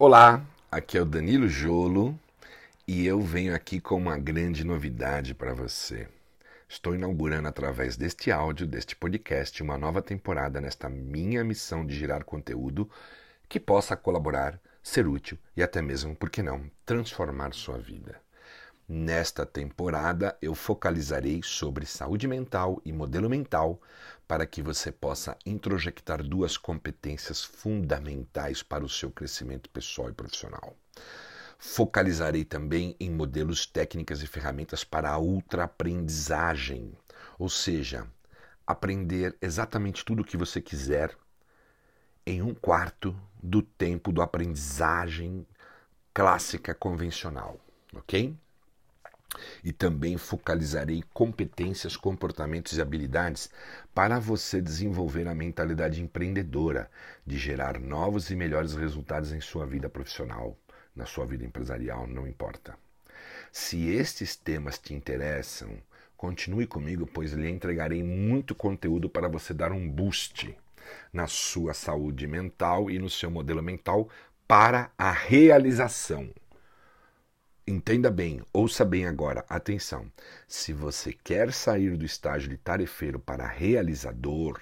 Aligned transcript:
Olá, 0.00 0.46
aqui 0.70 0.96
é 0.96 1.02
o 1.02 1.04
Danilo 1.04 1.48
Jolo 1.48 2.16
e 2.86 3.04
eu 3.04 3.20
venho 3.20 3.52
aqui 3.52 3.80
com 3.80 3.96
uma 3.96 4.16
grande 4.16 4.62
novidade 4.62 5.34
para 5.34 5.52
você. 5.52 6.06
Estou 6.68 6.94
inaugurando 6.94 7.48
através 7.48 7.96
deste 7.96 8.30
áudio, 8.30 8.64
deste 8.64 8.94
podcast, 8.94 9.60
uma 9.60 9.76
nova 9.76 10.00
temporada 10.00 10.60
nesta 10.60 10.88
minha 10.88 11.42
missão 11.42 11.84
de 11.84 11.96
gerar 11.96 12.22
conteúdo 12.22 12.88
que 13.48 13.58
possa 13.58 13.96
colaborar, 13.96 14.60
ser 14.84 15.04
útil 15.04 15.36
e 15.56 15.64
até 15.64 15.82
mesmo, 15.82 16.14
por 16.14 16.30
que 16.30 16.44
não, 16.44 16.70
transformar 16.86 17.52
sua 17.52 17.76
vida. 17.76 18.20
Nesta 18.90 19.44
temporada, 19.44 20.34
eu 20.40 20.54
focalizarei 20.54 21.42
sobre 21.42 21.84
saúde 21.84 22.26
mental 22.26 22.80
e 22.86 22.90
modelo 22.90 23.28
mental 23.28 23.78
para 24.26 24.46
que 24.46 24.62
você 24.62 24.90
possa 24.90 25.36
introjectar 25.44 26.22
duas 26.22 26.56
competências 26.56 27.44
fundamentais 27.44 28.62
para 28.62 28.82
o 28.82 28.88
seu 28.88 29.10
crescimento 29.10 29.68
pessoal 29.68 30.08
e 30.08 30.14
profissional. 30.14 30.74
Focalizarei 31.58 32.46
também 32.46 32.96
em 32.98 33.10
modelos, 33.10 33.66
técnicas 33.66 34.22
e 34.22 34.26
ferramentas 34.26 34.84
para 34.84 35.10
a 35.10 35.18
ultraaprendizagem, 35.18 36.94
ou 37.38 37.50
seja, 37.50 38.06
aprender 38.66 39.36
exatamente 39.42 40.02
tudo 40.02 40.22
o 40.22 40.24
que 40.24 40.38
você 40.38 40.62
quiser 40.62 41.14
em 42.24 42.40
um 42.40 42.54
quarto 42.54 43.14
do 43.42 43.60
tempo 43.60 44.10
da 44.12 44.24
aprendizagem 44.24 45.46
clássica 46.14 46.74
convencional, 46.74 47.60
ok? 47.94 48.34
E 49.62 49.72
também 49.72 50.16
focalizarei 50.16 51.04
competências, 51.12 51.96
comportamentos 51.96 52.76
e 52.76 52.80
habilidades 52.80 53.50
para 53.94 54.18
você 54.18 54.60
desenvolver 54.60 55.28
a 55.28 55.34
mentalidade 55.34 56.02
empreendedora 56.02 56.90
de 57.26 57.36
gerar 57.36 57.78
novos 57.78 58.30
e 58.30 58.36
melhores 58.36 58.74
resultados 58.74 59.32
em 59.32 59.40
sua 59.40 59.66
vida 59.66 59.88
profissional, 59.88 60.56
na 60.94 61.06
sua 61.06 61.26
vida 61.26 61.44
empresarial, 61.44 62.06
não 62.06 62.26
importa. 62.26 62.76
Se 63.52 63.88
estes 63.88 64.36
temas 64.36 64.78
te 64.78 64.94
interessam, 64.94 65.70
continue 66.16 66.66
comigo, 66.66 67.06
pois 67.06 67.32
lhe 67.32 67.48
entregarei 67.48 68.02
muito 68.02 68.54
conteúdo 68.54 69.08
para 69.08 69.28
você 69.28 69.52
dar 69.52 69.72
um 69.72 69.88
boost 69.88 70.56
na 71.12 71.26
sua 71.26 71.74
saúde 71.74 72.26
mental 72.26 72.90
e 72.90 72.98
no 72.98 73.10
seu 73.10 73.30
modelo 73.30 73.62
mental 73.62 74.08
para 74.46 74.90
a 74.96 75.10
realização 75.10 76.30
Entenda 77.68 78.10
bem, 78.10 78.40
ouça 78.50 78.82
bem 78.82 79.04
agora, 79.04 79.44
atenção. 79.46 80.10
Se 80.46 80.72
você 80.72 81.12
quer 81.12 81.52
sair 81.52 81.98
do 81.98 82.04
estágio 82.06 82.48
de 82.48 82.56
tarefeiro 82.56 83.18
para 83.18 83.46
realizador, 83.46 84.58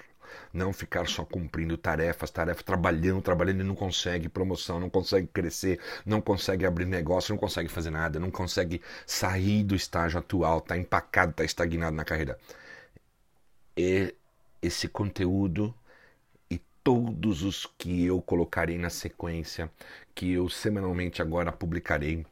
não 0.51 0.73
ficar 0.73 1.07
só 1.07 1.23
cumprindo 1.23 1.77
tarefas, 1.77 2.29
tarefas, 2.29 2.63
trabalhando, 2.63 3.21
trabalhando 3.21 3.61
e 3.61 3.63
não 3.63 3.75
consegue 3.75 4.27
promoção, 4.27 4.77
não 4.77 4.89
consegue 4.89 5.25
crescer, 5.27 5.79
não 6.05 6.19
consegue 6.19 6.65
abrir 6.65 6.85
negócio, 6.85 7.31
não 7.31 7.39
consegue 7.39 7.69
fazer 7.69 7.91
nada, 7.91 8.19
não 8.19 8.29
consegue 8.29 8.81
sair 9.05 9.63
do 9.63 9.73
estágio 9.73 10.19
atual, 10.19 10.57
está 10.57 10.77
empacado, 10.77 11.31
está 11.31 11.45
estagnado 11.45 11.95
na 11.95 12.03
carreira. 12.03 12.37
E 13.77 14.13
esse 14.61 14.89
conteúdo 14.89 15.73
e 16.51 16.59
todos 16.83 17.41
os 17.43 17.65
que 17.77 18.05
eu 18.05 18.21
colocarei 18.21 18.77
na 18.77 18.89
sequência, 18.89 19.71
que 20.13 20.33
eu 20.33 20.49
semanalmente 20.49 21.21
agora 21.21 21.51
publicarei, 21.51 22.25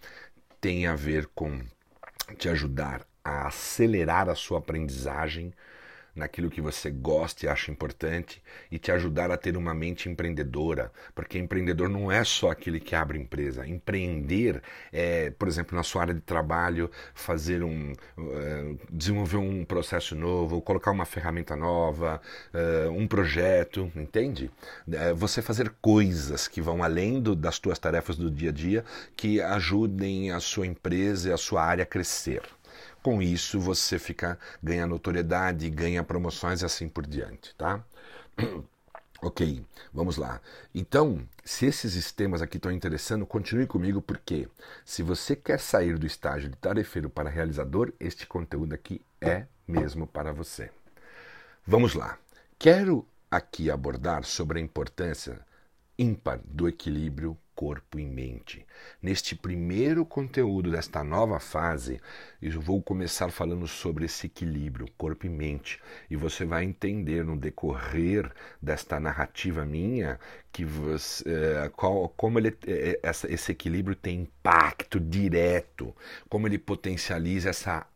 tem 0.65 0.87
a 0.87 0.95
ver 0.95 1.27
com 1.35 1.61
te 2.39 2.49
ajudar 2.49 3.05
a 3.23 3.45
acelerar 3.45 4.27
a 4.27 4.33
sua 4.33 4.57
aprendizagem 4.57 5.53
naquilo 6.15 6.49
que 6.49 6.61
você 6.61 6.89
gosta 6.89 7.45
e 7.45 7.49
acha 7.49 7.71
importante 7.71 8.41
e 8.71 8.79
te 8.79 8.91
ajudar 8.91 9.29
a 9.31 9.37
ter 9.37 9.57
uma 9.57 9.73
mente 9.73 10.07
empreendedora, 10.07 10.91
porque 11.13 11.37
empreendedor 11.37 11.89
não 11.89 12.11
é 12.11 12.23
só 12.23 12.51
aquele 12.51 12.79
que 12.79 12.95
abre 12.95 13.19
empresa. 13.19 13.67
Empreender 13.67 14.61
é, 14.91 15.29
por 15.31 15.47
exemplo, 15.47 15.75
na 15.75 15.83
sua 15.83 16.03
área 16.03 16.13
de 16.13 16.21
trabalho, 16.21 16.89
fazer 17.13 17.63
um 17.63 17.91
uh, 18.17 18.79
desenvolver 18.89 19.37
um 19.37 19.65
processo 19.65 20.15
novo, 20.15 20.61
colocar 20.61 20.91
uma 20.91 21.05
ferramenta 21.05 21.55
nova, 21.55 22.21
uh, 22.53 22.89
um 22.91 23.07
projeto, 23.07 23.91
entende? 23.95 24.49
Uh, 24.87 25.15
você 25.15 25.41
fazer 25.41 25.73
coisas 25.81 26.47
que 26.47 26.61
vão 26.61 26.83
além 26.83 27.21
do, 27.21 27.35
das 27.35 27.59
tuas 27.59 27.77
tarefas 27.77 28.17
do 28.17 28.31
dia 28.31 28.49
a 28.49 28.53
dia 28.53 28.85
que 29.15 29.41
ajudem 29.41 30.31
a 30.31 30.39
sua 30.39 30.65
empresa 30.65 31.29
e 31.29 31.33
a 31.33 31.37
sua 31.37 31.63
área 31.63 31.83
a 31.83 31.85
crescer. 31.85 32.41
Com 33.05 33.21
isso, 33.21 33.59
você 33.59 33.99
fica 33.99 34.35
ganha 34.63 34.87
notoriedade, 34.87 35.69
ganha 35.69 36.03
promoções 36.03 36.63
e 36.63 36.65
assim 36.65 36.89
por 36.89 37.05
diante, 37.05 37.53
tá? 37.53 37.85
Ok, 39.21 39.63
vamos 39.93 40.17
lá. 40.17 40.41
Então, 40.73 41.21
se 41.43 41.67
esses 41.67 41.93
sistemas 41.93 42.41
aqui 42.41 42.57
estão 42.57 42.71
interessando, 42.71 43.25
continue 43.25 43.67
comigo, 43.67 44.01
porque 44.01 44.47
se 44.83 45.03
você 45.03 45.35
quer 45.35 45.59
sair 45.59 45.99
do 45.99 46.05
estágio 46.07 46.49
de 46.49 46.55
tarefeiro 46.57 47.07
para 47.07 47.29
realizador, 47.29 47.93
este 47.99 48.25
conteúdo 48.25 48.73
aqui 48.73 48.99
é 49.21 49.45
mesmo 49.67 50.07
para 50.07 50.33
você. 50.33 50.71
Vamos 51.65 51.93
lá. 51.93 52.17
Quero 52.57 53.07
aqui 53.29 53.69
abordar 53.69 54.23
sobre 54.25 54.59
a 54.59 54.63
importância 54.63 55.39
ímpar 55.97 56.39
do 56.43 56.67
equilíbrio 56.67 57.37
corpo 57.55 57.97
e 57.97 58.05
mente. 58.05 58.65
Neste 59.01 59.33
primeiro 59.33 60.05
conteúdo 60.05 60.69
desta 60.69 61.03
nova 61.03 61.39
fase, 61.39 62.01
eu 62.41 62.59
vou 62.59 62.83
começar 62.83 63.31
falando 63.31 63.65
sobre 63.65 64.05
esse 64.05 64.27
equilíbrio 64.27 64.87
corpo 64.97 65.25
e 65.25 65.29
mente, 65.29 65.79
e 66.09 66.17
você 66.17 66.43
vai 66.43 66.65
entender 66.65 67.23
no 67.23 67.37
decorrer 67.37 68.29
desta 68.61 68.99
narrativa 68.99 69.65
minha 69.65 70.19
que 70.51 70.65
você, 70.65 71.23
é, 71.27 71.69
qual, 71.69 72.09
como 72.09 72.39
ele, 72.39 72.55
é, 72.67 72.99
essa, 73.01 73.31
esse 73.31 73.51
equilíbrio 73.53 73.95
tem 73.95 74.21
impacto 74.21 74.99
direto, 74.99 75.95
como 76.29 76.47
ele 76.47 76.57
potencializa 76.57 77.49
essa 77.49 77.87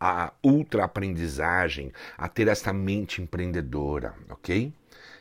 ultra 0.43 0.85
aprendizagem, 0.85 1.91
a 2.17 2.29
ter 2.29 2.47
essa 2.47 2.71
mente 2.71 3.21
empreendedora, 3.21 4.15
ok? 4.29 4.73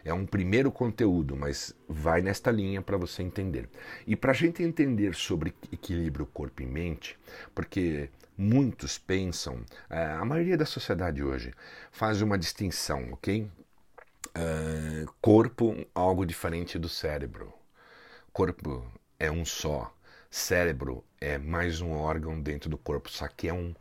É 0.09 0.15
um 0.15 0.25
primeiro 0.25 0.73
conteúdo, 0.73 1.37
mas 1.37 1.77
vai 1.87 2.23
nesta 2.23 2.51
linha 2.51 2.81
para 2.81 2.97
você 2.97 3.23
entender. 3.23 3.69
E 4.07 4.17
para 4.17 4.31
a 4.31 4.35
gente 4.35 4.63
entender 4.63 5.15
sobre 5.15 5.55
equilíbrio 5.71 6.25
corpo 6.25 6.63
e 6.63 6.67
mente, 6.67 7.19
porque 7.55 8.09
muitos 8.37 8.97
pensam, 8.97 9.61
eh, 9.91 10.17
a 10.19 10.25
maioria 10.25 10.57
da 10.57 10.65
sociedade 10.65 11.23
hoje 11.23 11.53
faz 11.93 12.23
uma 12.23 12.39
distinção, 12.39 13.13
ok? 13.13 13.51
Uh, 14.29 15.13
corpo, 15.21 15.77
algo 15.95 16.25
diferente 16.25 16.79
do 16.79 16.89
cérebro. 16.89 17.53
Corpo 18.33 18.91
é 19.19 19.31
um 19.31 19.45
só, 19.45 19.95
cérebro 20.31 21.05
é 21.21 21.37
mais 21.37 21.83
um 21.83 21.93
órgão 21.93 22.41
dentro 22.41 22.71
do 22.71 22.79
corpo, 22.79 23.11
só 23.11 23.29
que 23.29 23.49
é 23.49 23.53
um 23.53 23.75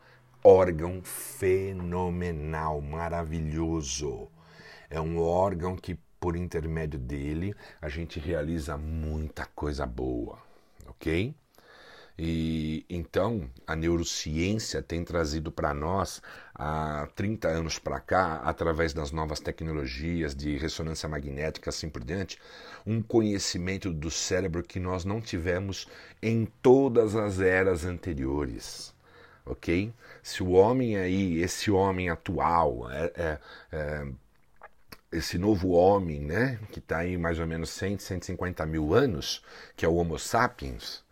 órgão 0.44 1.02
fenomenal, 1.04 2.82
maravilhoso. 2.82 4.30
É 4.90 5.00
um 5.00 5.20
órgão 5.20 5.76
que 5.76 5.98
por 6.20 6.36
intermédio 6.36 7.00
dele, 7.00 7.56
a 7.82 7.90
gente 7.90 8.20
realiza 8.20 8.78
muita 8.78 9.46
coisa 9.46 9.86
boa, 9.86 10.40
ok? 10.88 11.36
E 12.20 12.84
então 12.90 13.48
a 13.68 13.76
neurociência 13.76 14.82
tem 14.82 15.04
trazido 15.04 15.52
para 15.52 15.72
nós 15.72 16.20
há 16.56 17.08
30 17.16 17.48
anos 17.48 17.78
para 17.78 18.00
cá, 18.00 18.38
através 18.38 18.92
das 18.92 19.12
novas 19.12 19.40
tecnologias 19.40 20.36
de 20.36 20.58
ressonância 20.58 21.08
magnética 21.08 21.70
assim 21.70 21.90
por 21.90 22.04
diante, 22.04 22.40
um 22.86 23.04
conhecimento 23.04 23.94
do 23.94 24.10
cérebro 24.10 24.64
que 24.64 24.80
nós 24.80 25.06
não 25.06 25.22
tivemos 25.22 25.88
em 26.20 26.46
todas 26.60 27.16
as 27.16 27.40
eras 27.40 27.86
anteriores. 27.86 28.96
Ok? 29.46 29.94
Se 30.24 30.42
o 30.42 30.52
homem 30.52 30.98
aí, 30.98 31.40
esse 31.40 31.70
homem 31.70 32.10
atual, 32.10 32.90
é, 32.92 33.12
é, 33.16 33.40
é 33.72 34.08
esse 35.12 35.38
novo 35.38 35.69
homem, 35.69 36.19
né, 36.19 36.59
que 36.72 36.79
está 36.79 37.00
aí 37.00 37.18
mais 37.18 37.40
ou 37.40 37.47
menos 37.47 37.69
100, 37.69 38.00
150 38.00 38.66
mil 38.66 38.94
anos, 38.94 39.41
que 39.75 39.85
é 39.85 39.88
o 39.88 39.95
Homo 39.95 40.19
sapiens, 40.19 41.04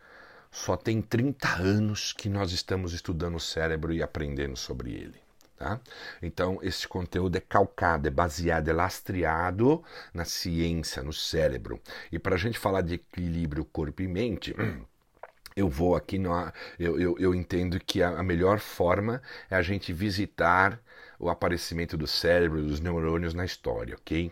só 0.51 0.77
tem 0.77 1.01
30 1.01 1.47
anos 1.57 2.13
que 2.13 2.29
nós 2.29 2.51
estamos 2.51 2.93
estudando 2.93 3.35
o 3.35 3.39
cérebro 3.39 3.93
e 3.93 4.01
aprendendo 4.01 4.55
sobre 4.55 4.93
ele. 4.93 5.25
Tá? 5.57 5.79
Então, 6.21 6.59
esse 6.61 6.85
conteúdo 6.87 7.37
é 7.37 7.41
calcado, 7.41 8.07
é 8.07 8.11
baseado, 8.11 8.67
é 8.67 8.73
lastreado 8.73 9.81
na 10.13 10.25
ciência, 10.25 11.01
no 11.01 11.13
cérebro. 11.13 11.79
E 12.11 12.19
para 12.19 12.35
a 12.35 12.37
gente 12.37 12.59
falar 12.59 12.81
de 12.81 12.95
equilíbrio 12.95 13.63
corpo 13.63 14.01
e 14.01 14.07
mente, 14.07 14.53
eu 15.55 15.69
vou 15.69 15.95
aqui, 15.95 16.17
no, 16.17 16.31
eu, 16.77 16.99
eu, 16.99 17.15
eu 17.17 17.33
entendo 17.33 17.79
que 17.79 18.03
a, 18.03 18.19
a 18.19 18.23
melhor 18.23 18.59
forma 18.59 19.21
é 19.49 19.55
a 19.55 19.61
gente 19.61 19.93
visitar 19.93 20.79
o 21.19 21.29
aparecimento 21.29 21.97
do 21.97 22.07
cérebro, 22.07 22.61
dos 22.61 22.79
neurônios 22.79 23.33
na 23.33 23.45
história, 23.45 23.95
ok? 23.95 24.31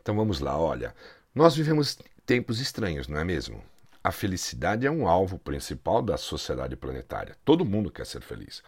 Então 0.00 0.16
vamos 0.16 0.40
lá, 0.40 0.58
olha. 0.58 0.94
Nós 1.34 1.54
vivemos 1.54 1.98
tempos 2.26 2.60
estranhos, 2.60 3.08
não 3.08 3.18
é 3.18 3.24
mesmo? 3.24 3.62
A 4.02 4.10
felicidade 4.10 4.86
é 4.86 4.90
um 4.90 5.06
alvo 5.06 5.38
principal 5.38 6.00
da 6.00 6.16
sociedade 6.16 6.74
planetária. 6.74 7.36
Todo 7.44 7.64
mundo 7.64 7.90
quer 7.90 8.06
ser 8.06 8.22
feliz. 8.22 8.62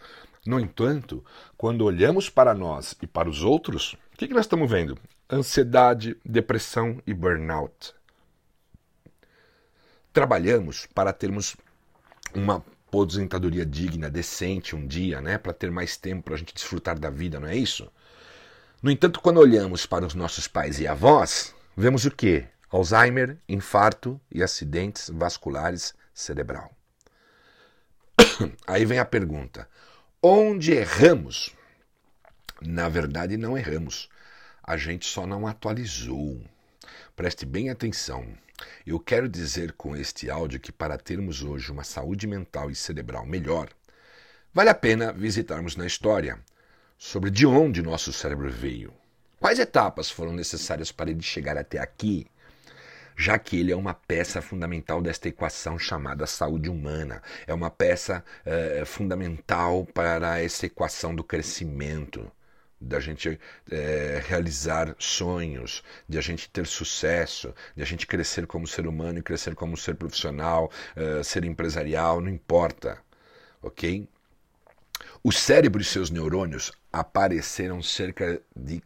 No 0.45 0.61
entanto, 0.61 1.25
quando 1.57 1.85
olhamos 1.85 2.29
para 2.29 2.55
nós 2.55 2.95
e 3.01 3.07
para 3.07 3.29
os 3.29 3.43
outros, 3.43 3.95
o 4.13 4.19
que, 4.19 4.29
que 4.29 4.35
nós 4.35 4.45
estamos 4.45 4.71
vendo? 4.71 4.99
Ansiedade, 5.31 6.17
depressão 6.25 7.01
e 7.07 7.15
burnout. 7.15 7.95
trabalhamos 10.13 10.87
para 10.95 11.13
termos 11.13 11.57
uma 12.35 12.63
aposentadoria 12.93 13.65
digna, 13.65 14.11
decente 14.11 14.77
um 14.77 14.87
dia, 14.87 15.23
né? 15.23 15.39
Para 15.39 15.55
ter 15.55 15.71
mais 15.71 15.97
tempo 15.97 16.25
para 16.25 16.35
a 16.35 16.37
gente 16.37 16.53
desfrutar 16.53 16.99
da 16.99 17.09
vida, 17.09 17.41
não 17.41 17.49
é 17.49 17.57
isso? 17.57 17.91
No 18.83 18.91
entanto, 18.91 19.19
quando 19.19 19.41
olhamos 19.41 19.87
para 19.87 20.05
os 20.05 20.15
nossos 20.15 20.47
pais 20.47 20.79
e 20.79 20.87
avós, 20.87 21.55
vemos 21.75 22.05
o 22.05 22.11
quê? 22.11 22.45
Alzheimer, 22.71 23.39
infarto 23.49 24.21
e 24.31 24.43
acidentes 24.43 25.09
vasculares 25.09 25.95
cerebral. 26.13 26.71
Aí 28.67 28.85
vem 28.85 28.99
a 28.99 29.07
pergunta: 29.07 29.67
onde 30.23 30.73
erramos? 30.73 31.55
Na 32.61 32.91
verdade, 32.91 33.39
não 33.39 33.57
erramos. 33.57 34.11
A 34.63 34.77
gente 34.77 35.07
só 35.07 35.27
não 35.27 35.47
atualizou. 35.47 36.43
Preste 37.15 37.45
bem 37.45 37.71
atenção. 37.71 38.27
Eu 38.87 39.01
quero 39.01 39.29
dizer 39.29 39.73
com 39.73 39.97
este 39.97 40.31
áudio 40.31 40.61
que 40.61 40.73
para 40.73 40.99
termos 40.99 41.43
hoje 41.43 41.71
uma 41.71 41.85
saúde 41.85 42.27
mental 42.27 42.71
e 42.71 42.75
cerebral 42.75 43.27
melhor, 43.27 43.69
vale 44.53 44.71
a 44.71 44.75
pena 44.75 45.13
visitarmos 45.13 45.77
na 45.77 45.87
história 45.87 46.39
sobre 46.99 47.31
de 47.31 47.47
onde 47.47 47.83
nosso 47.83 48.13
cérebro 48.13 48.51
veio. 48.51 48.93
Quais 49.41 49.59
etapas 49.59 50.11
foram 50.11 50.33
necessárias 50.33 50.93
para 50.93 51.11
ele 51.11 51.23
chegar 51.23 51.57
até 51.57 51.79
aqui? 51.79 52.27
Já 53.17 53.39
que 53.39 53.59
ele 53.59 53.73
é 53.73 53.77
uma 53.77 53.93
peça 53.93 54.41
fundamental 54.41 55.03
desta 55.03 55.29
equação 55.29 55.79
chamada 55.79 56.27
saúde 56.27 56.71
humana, 56.71 57.23
é 57.47 57.53
uma 57.53 57.71
peça 57.71 58.25
é, 58.45 58.85
fundamental 58.85 59.85
para 59.93 60.41
essa 60.41 60.67
equação 60.67 61.15
do 61.15 61.25
crescimento, 61.25 62.31
da 62.83 63.01
gente 63.01 63.39
é, 63.71 64.23
realizar 64.27 64.95
sonhos, 64.99 65.83
de 66.09 66.19
a 66.19 66.21
gente 66.21 66.51
ter 66.51 66.67
sucesso, 66.67 67.55
de 67.77 67.83
a 67.83 67.87
gente 67.87 68.07
crescer 68.07 68.47
como 68.47 68.67
ser 68.67 68.87
humano 68.87 69.19
e 69.21 69.23
crescer 69.23 69.55
como 69.55 69.77
ser 69.77 69.95
profissional, 69.95 70.71
é, 70.97 71.23
ser 71.23 71.45
empresarial, 71.45 72.21
não 72.21 72.29
importa, 72.29 72.99
ok? 73.63 74.09
O 75.25 75.31
cérebro 75.31 75.81
e 75.81 75.85
seus 75.85 76.11
neurônios 76.11 76.73
apareceram 76.93 77.81
cerca 77.81 78.43
de 78.55 78.83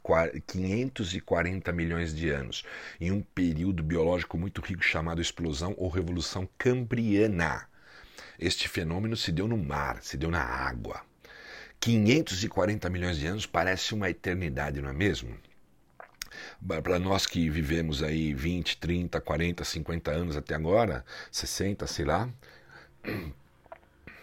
540 0.47 1.73
milhões 1.73 2.15
de 2.15 2.29
anos, 2.29 2.63
em 3.01 3.11
um 3.11 3.23
período 3.23 3.83
biológico 3.83 4.37
muito 4.37 4.61
rico 4.61 4.83
chamado 4.83 5.21
explosão 5.21 5.75
ou 5.79 5.89
revolução 5.89 6.47
cambriana. 6.59 7.67
Este 8.39 8.69
fenômeno 8.69 9.17
se 9.17 9.33
deu 9.33 9.49
no 9.49 9.57
mar, 9.57 10.03
se 10.03 10.19
deu 10.19 10.31
na 10.31 10.43
água. 10.43 11.01
540 11.81 12.89
milhões 12.91 13.19
de 13.19 13.27
anos 13.27 13.47
parece 13.47 13.95
uma 13.95 14.11
eternidade, 14.11 14.81
não 14.81 14.91
é 14.91 14.93
mesmo? 14.93 15.37
Para 16.83 16.99
nós 16.99 17.27
que 17.27 17.49
vivemos 17.49 18.03
aí 18.03 18.35
20, 18.35 18.79
30, 18.79 19.21
40, 19.21 19.65
50 19.65 20.11
anos 20.11 20.37
até 20.37 20.55
agora, 20.55 21.05
60, 21.31 21.87
sei 21.87 22.05
lá, 22.05 22.29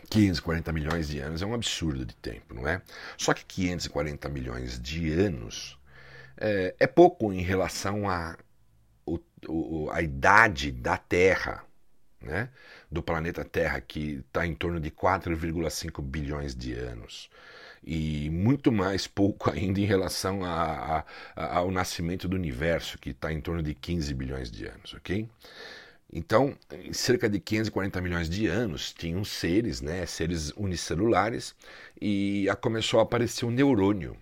540 0.09 0.71
milhões 0.71 1.07
de 1.07 1.19
anos 1.19 1.41
é 1.41 1.45
um 1.45 1.53
absurdo 1.53 2.05
de 2.05 2.15
tempo, 2.15 2.53
não 2.53 2.67
é? 2.67 2.81
Só 3.17 3.33
que 3.33 3.45
540 3.45 4.29
milhões 4.29 4.79
de 4.79 5.11
anos 5.11 5.79
é, 6.37 6.75
é 6.79 6.87
pouco 6.87 7.33
em 7.33 7.41
relação 7.41 8.09
à 8.09 8.37
a, 9.07 9.95
a 9.95 10.01
idade 10.01 10.71
da 10.71 10.97
Terra, 10.97 11.63
né? 12.23 12.49
do 12.91 13.01
planeta 13.01 13.43
Terra, 13.43 13.81
que 13.81 14.23
está 14.27 14.45
em 14.45 14.55
torno 14.55 14.79
de 14.79 14.91
4,5 14.91 16.01
bilhões 16.01 16.55
de 16.55 16.73
anos. 16.73 17.29
E 17.85 18.29
muito 18.29 18.71
mais 18.71 19.07
pouco 19.07 19.49
ainda 19.51 19.79
em 19.79 19.85
relação 19.85 20.43
a, 20.43 21.03
a, 21.35 21.57
ao 21.57 21.71
nascimento 21.71 22.27
do 22.27 22.35
universo, 22.35 22.97
que 22.97 23.09
está 23.09 23.31
em 23.31 23.41
torno 23.41 23.61
de 23.61 23.73
15 23.73 24.13
bilhões 24.13 24.51
de 24.51 24.65
anos, 24.65 24.93
ok? 24.93 25.29
Então, 26.15 26.55
em 26.71 26.93
cerca 26.93 27.27
de 27.27 27.39
540 27.39 27.99
milhões 27.99 28.29
de 28.29 28.45
anos, 28.47 28.93
tinham 28.93 29.23
seres, 29.25 29.81
né, 29.81 30.05
seres 30.05 30.51
unicelulares, 30.55 31.55
e 31.99 32.45
começou 32.61 32.99
a 32.99 33.03
aparecer 33.03 33.45
um 33.45 33.51
neurônio 33.51 34.15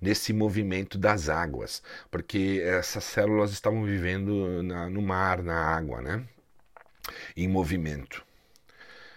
nesse 0.00 0.32
movimento 0.32 0.98
das 0.98 1.28
águas, 1.28 1.82
porque 2.10 2.62
essas 2.64 3.04
células 3.04 3.52
estavam 3.52 3.84
vivendo 3.84 4.62
na, 4.62 4.88
no 4.90 5.02
mar, 5.02 5.42
na 5.42 5.54
água, 5.54 6.00
né, 6.00 6.24
em 7.36 7.48
movimento. 7.48 8.24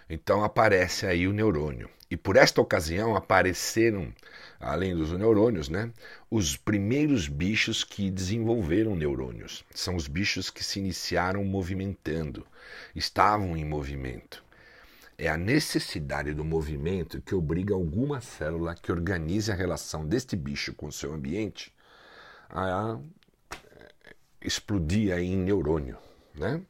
Então 0.08 0.44
aparece 0.44 1.06
aí 1.06 1.26
o 1.26 1.32
neurônio. 1.32 1.90
E 2.08 2.16
por 2.16 2.36
esta 2.36 2.60
ocasião 2.60 3.16
apareceram, 3.16 4.12
além 4.60 4.94
dos 4.94 5.10
neurônios, 5.10 5.68
né, 5.68 5.90
os 6.30 6.56
primeiros 6.56 7.26
bichos 7.26 7.82
que 7.82 8.10
desenvolveram 8.10 8.94
neurônios. 8.94 9.64
São 9.74 9.96
os 9.96 10.06
bichos 10.06 10.48
que 10.48 10.62
se 10.62 10.78
iniciaram 10.78 11.44
movimentando, 11.44 12.46
estavam 12.94 13.56
em 13.56 13.64
movimento. 13.64 14.44
É 15.18 15.28
a 15.28 15.36
necessidade 15.36 16.32
do 16.32 16.44
movimento 16.44 17.20
que 17.22 17.34
obriga 17.34 17.74
alguma 17.74 18.20
célula 18.20 18.74
que 18.74 18.92
organize 18.92 19.50
a 19.50 19.54
relação 19.54 20.06
deste 20.06 20.36
bicho 20.36 20.74
com 20.74 20.86
o 20.86 20.92
seu 20.92 21.12
ambiente 21.12 21.72
a 22.48 22.98
explodir 24.40 25.16
em 25.18 25.36
neurônio, 25.36 25.96
né? 26.34 26.62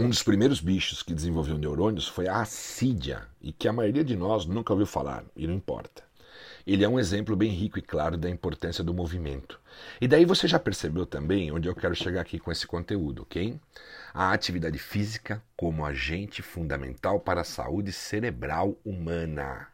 Um 0.00 0.08
dos 0.08 0.22
primeiros 0.22 0.60
bichos 0.60 1.02
que 1.02 1.12
desenvolveu 1.12 1.58
neurônios 1.58 2.06
foi 2.06 2.28
a 2.28 2.40
assídia, 2.40 3.26
e 3.42 3.50
que 3.50 3.66
a 3.66 3.72
maioria 3.72 4.04
de 4.04 4.14
nós 4.14 4.46
nunca 4.46 4.72
ouviu 4.72 4.86
falar, 4.86 5.24
e 5.34 5.44
não 5.44 5.54
importa. 5.54 6.04
Ele 6.64 6.84
é 6.84 6.88
um 6.88 7.00
exemplo 7.00 7.34
bem 7.34 7.50
rico 7.50 7.80
e 7.80 7.82
claro 7.82 8.16
da 8.16 8.30
importância 8.30 8.84
do 8.84 8.94
movimento. 8.94 9.58
E 10.00 10.06
daí 10.06 10.24
você 10.24 10.46
já 10.46 10.56
percebeu 10.56 11.04
também 11.04 11.50
onde 11.50 11.66
eu 11.66 11.74
quero 11.74 11.96
chegar 11.96 12.20
aqui 12.20 12.38
com 12.38 12.52
esse 12.52 12.64
conteúdo, 12.64 13.22
ok? 13.22 13.58
A 14.14 14.32
atividade 14.32 14.78
física 14.78 15.42
como 15.56 15.84
agente 15.84 16.42
fundamental 16.42 17.18
para 17.18 17.40
a 17.40 17.44
saúde 17.44 17.90
cerebral 17.90 18.78
humana. 18.84 19.66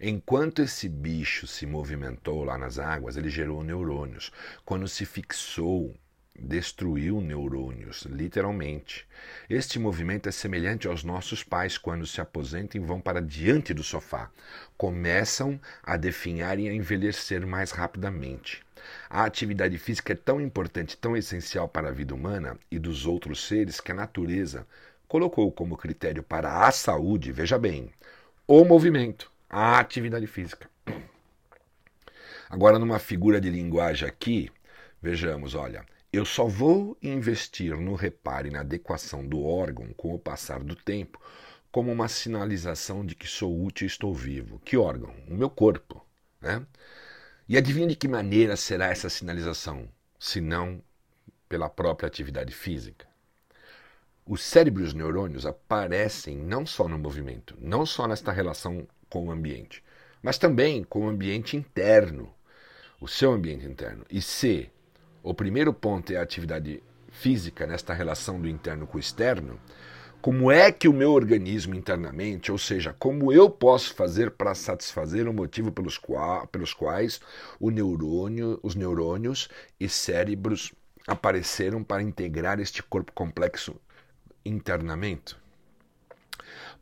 Enquanto 0.00 0.62
esse 0.62 0.88
bicho 0.88 1.46
se 1.46 1.66
movimentou 1.66 2.42
lá 2.42 2.56
nas 2.56 2.78
águas, 2.78 3.18
ele 3.18 3.28
gerou 3.28 3.62
neurônios. 3.62 4.32
Quando 4.64 4.88
se 4.88 5.04
fixou 5.04 5.94
destruiu 6.38 7.20
neurônios, 7.20 8.02
literalmente. 8.02 9.06
Este 9.48 9.78
movimento 9.78 10.28
é 10.28 10.32
semelhante 10.32 10.88
aos 10.88 11.04
nossos 11.04 11.44
pais 11.44 11.76
quando 11.76 12.06
se 12.06 12.20
aposentam 12.20 12.80
e 12.80 12.84
vão 12.84 13.00
para 13.00 13.20
diante 13.20 13.74
do 13.74 13.82
sofá. 13.82 14.30
Começam 14.76 15.60
a 15.82 15.96
definhar 15.96 16.58
e 16.58 16.68
a 16.68 16.72
envelhecer 16.72 17.46
mais 17.46 17.70
rapidamente. 17.70 18.62
A 19.08 19.24
atividade 19.24 19.78
física 19.78 20.12
é 20.12 20.16
tão 20.16 20.40
importante, 20.40 20.96
tão 20.96 21.16
essencial 21.16 21.68
para 21.68 21.88
a 21.88 21.92
vida 21.92 22.14
humana 22.14 22.58
e 22.70 22.78
dos 22.78 23.06
outros 23.06 23.46
seres 23.46 23.80
que 23.80 23.92
a 23.92 23.94
natureza 23.94 24.66
colocou 25.06 25.52
como 25.52 25.76
critério 25.76 26.22
para 26.22 26.66
a 26.66 26.72
saúde, 26.72 27.30
veja 27.30 27.58
bem, 27.58 27.92
o 28.46 28.64
movimento, 28.64 29.30
a 29.48 29.78
atividade 29.78 30.26
física. 30.26 30.68
Agora, 32.48 32.78
numa 32.78 32.98
figura 32.98 33.40
de 33.40 33.50
linguagem 33.50 34.08
aqui, 34.08 34.50
vejamos, 35.00 35.54
olha, 35.54 35.84
eu 36.12 36.26
só 36.26 36.46
vou 36.46 36.96
investir 37.02 37.74
no 37.76 37.94
reparo 37.94 38.46
e 38.46 38.50
na 38.50 38.60
adequação 38.60 39.26
do 39.26 39.42
órgão 39.42 39.94
com 39.94 40.14
o 40.14 40.18
passar 40.18 40.62
do 40.62 40.76
tempo 40.76 41.18
como 41.70 41.90
uma 41.90 42.06
sinalização 42.06 43.04
de 43.04 43.14
que 43.14 43.26
sou 43.26 43.64
útil 43.64 43.86
e 43.86 43.88
estou 43.88 44.14
vivo. 44.14 44.60
Que 44.62 44.76
órgão? 44.76 45.14
O 45.26 45.34
meu 45.34 45.48
corpo. 45.48 46.04
Né? 46.38 46.66
E 47.48 47.56
adivinha 47.56 47.88
de 47.88 47.96
que 47.96 48.06
maneira 48.06 48.56
será 48.56 48.88
essa 48.88 49.08
sinalização, 49.08 49.88
se 50.18 50.38
não 50.38 50.82
pela 51.48 51.70
própria 51.70 52.06
atividade 52.06 52.52
física? 52.52 53.06
O 54.26 54.36
cérebro 54.36 54.82
e 54.82 54.86
os 54.86 54.92
neurônios 54.92 55.46
aparecem 55.46 56.36
não 56.36 56.66
só 56.66 56.86
no 56.86 56.98
movimento, 56.98 57.56
não 57.58 57.86
só 57.86 58.06
nesta 58.06 58.30
relação 58.30 58.86
com 59.08 59.26
o 59.26 59.30
ambiente, 59.32 59.82
mas 60.22 60.36
também 60.36 60.84
com 60.84 61.06
o 61.06 61.08
ambiente 61.08 61.56
interno, 61.56 62.32
o 63.00 63.08
seu 63.08 63.32
ambiente 63.32 63.66
interno. 63.66 64.04
E 64.08 64.20
se 64.22 64.70
o 65.22 65.32
primeiro 65.32 65.72
ponto 65.72 66.12
é 66.12 66.16
a 66.16 66.22
atividade 66.22 66.82
física 67.10 67.66
nesta 67.66 67.94
relação 67.94 68.40
do 68.40 68.48
interno 68.48 68.86
com 68.86 68.96
o 68.96 69.00
externo. 69.00 69.60
Como 70.20 70.50
é 70.50 70.70
que 70.70 70.88
o 70.88 70.92
meu 70.92 71.12
organismo 71.12 71.74
internamente, 71.74 72.50
ou 72.50 72.58
seja, 72.58 72.94
como 72.98 73.32
eu 73.32 73.50
posso 73.50 73.94
fazer 73.94 74.32
para 74.32 74.54
satisfazer 74.54 75.28
o 75.28 75.32
motivo 75.32 75.70
pelos, 75.70 75.98
qua, 75.98 76.46
pelos 76.46 76.72
quais 76.72 77.20
o 77.58 77.70
neurônio, 77.70 78.58
os 78.62 78.74
neurônios 78.74 79.48
e 79.78 79.88
cérebros 79.88 80.72
apareceram 81.06 81.82
para 81.82 82.02
integrar 82.02 82.60
este 82.60 82.82
corpo 82.82 83.12
complexo 83.12 83.74
internamente? 84.44 85.36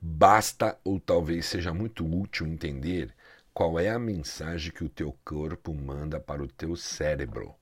Basta 0.01 0.79
ou 0.85 1.01
talvez 1.01 1.47
seja 1.47 1.73
muito 1.75 2.07
útil 2.07 2.47
entender 2.47 3.15
qual 3.53 3.79
é 3.79 3.91
a 3.91 3.99
mensagem 3.99 4.73
que 4.73 4.85
o 4.85 4.89
teu 4.89 5.15
corpo 5.25 5.75
manda 5.75 6.21
para 6.21 6.43
o 6.43 6.47
teu 6.47 6.77
cérebro 6.77 7.55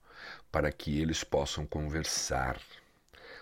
para 0.51 0.71
que 0.71 0.99
eles 0.99 1.23
possam 1.23 1.65
conversar. 1.65 2.59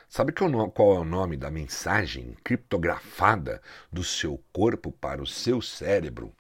Sabe 0.10 0.32
qual 0.32 0.96
é 0.96 1.00
o 1.00 1.04
nome 1.04 1.36
da 1.36 1.52
mensagem 1.52 2.36
criptografada 2.44 3.62
do 3.92 4.04
seu 4.04 4.42
corpo 4.54 4.92
para 4.92 5.22
o 5.22 5.28
seu 5.28 5.62
cérebro? 5.62 6.34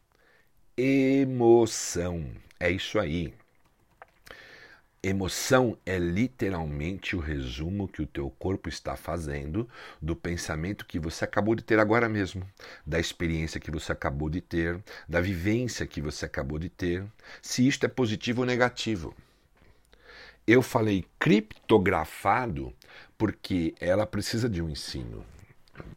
Emoção. 0.77 2.31
É 2.59 2.71
isso 2.71 2.97
aí. 2.97 3.33
Emoção 5.03 5.77
é 5.85 5.97
literalmente 5.99 7.15
o 7.15 7.19
resumo 7.19 7.87
que 7.87 8.01
o 8.01 8.07
teu 8.07 8.29
corpo 8.29 8.67
está 8.67 8.95
fazendo 8.95 9.69
do 10.01 10.15
pensamento 10.15 10.85
que 10.85 10.97
você 10.97 11.23
acabou 11.23 11.53
de 11.53 11.63
ter 11.63 11.79
agora 11.79 12.09
mesmo, 12.09 12.47
da 12.85 12.99
experiência 12.99 13.59
que 13.59 13.69
você 13.69 13.91
acabou 13.91 14.29
de 14.29 14.41
ter, 14.41 14.83
da 15.07 15.21
vivência 15.21 15.85
que 15.85 16.01
você 16.01 16.25
acabou 16.25 16.57
de 16.57 16.69
ter, 16.69 17.05
se 17.41 17.67
isto 17.67 17.85
é 17.85 17.89
positivo 17.89 18.41
ou 18.41 18.47
negativo. 18.47 19.13
Eu 20.47 20.61
falei 20.61 21.05
criptografado 21.19 22.73
porque 23.17 23.75
ela 23.81 24.07
precisa 24.07 24.47
de 24.47 24.61
um 24.61 24.69
ensino 24.69 25.25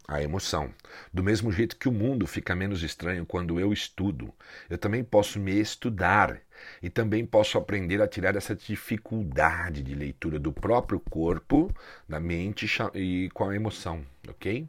a 0.07 0.21
emoção. 0.23 0.75
Do 1.13 1.23
mesmo 1.23 1.53
jeito 1.53 1.77
que 1.77 1.89
o 1.89 1.93
mundo 1.93 2.27
fica 2.27 2.55
menos 2.55 2.83
estranho 2.83 3.25
quando 3.25 3.61
eu 3.61 3.73
estudo, 3.73 4.35
eu 4.69 4.77
também 4.77 5.05
posso 5.05 5.39
me 5.39 5.59
estudar 5.59 6.41
e 6.83 6.91
também 6.91 7.25
posso 7.25 7.57
aprender 7.57 8.03
a 8.03 8.09
tirar 8.09 8.37
essa 8.37 8.55
dificuldade 8.55 9.83
de 9.83 9.95
leitura 9.95 10.39
do 10.39 10.53
próprio 10.53 11.01
corpo, 11.01 11.73
da 12.09 12.21
mente 12.21 12.67
e 12.95 13.31
com 13.33 13.49
a 13.49 13.55
emoção, 13.55 14.05
ok? 14.29 14.67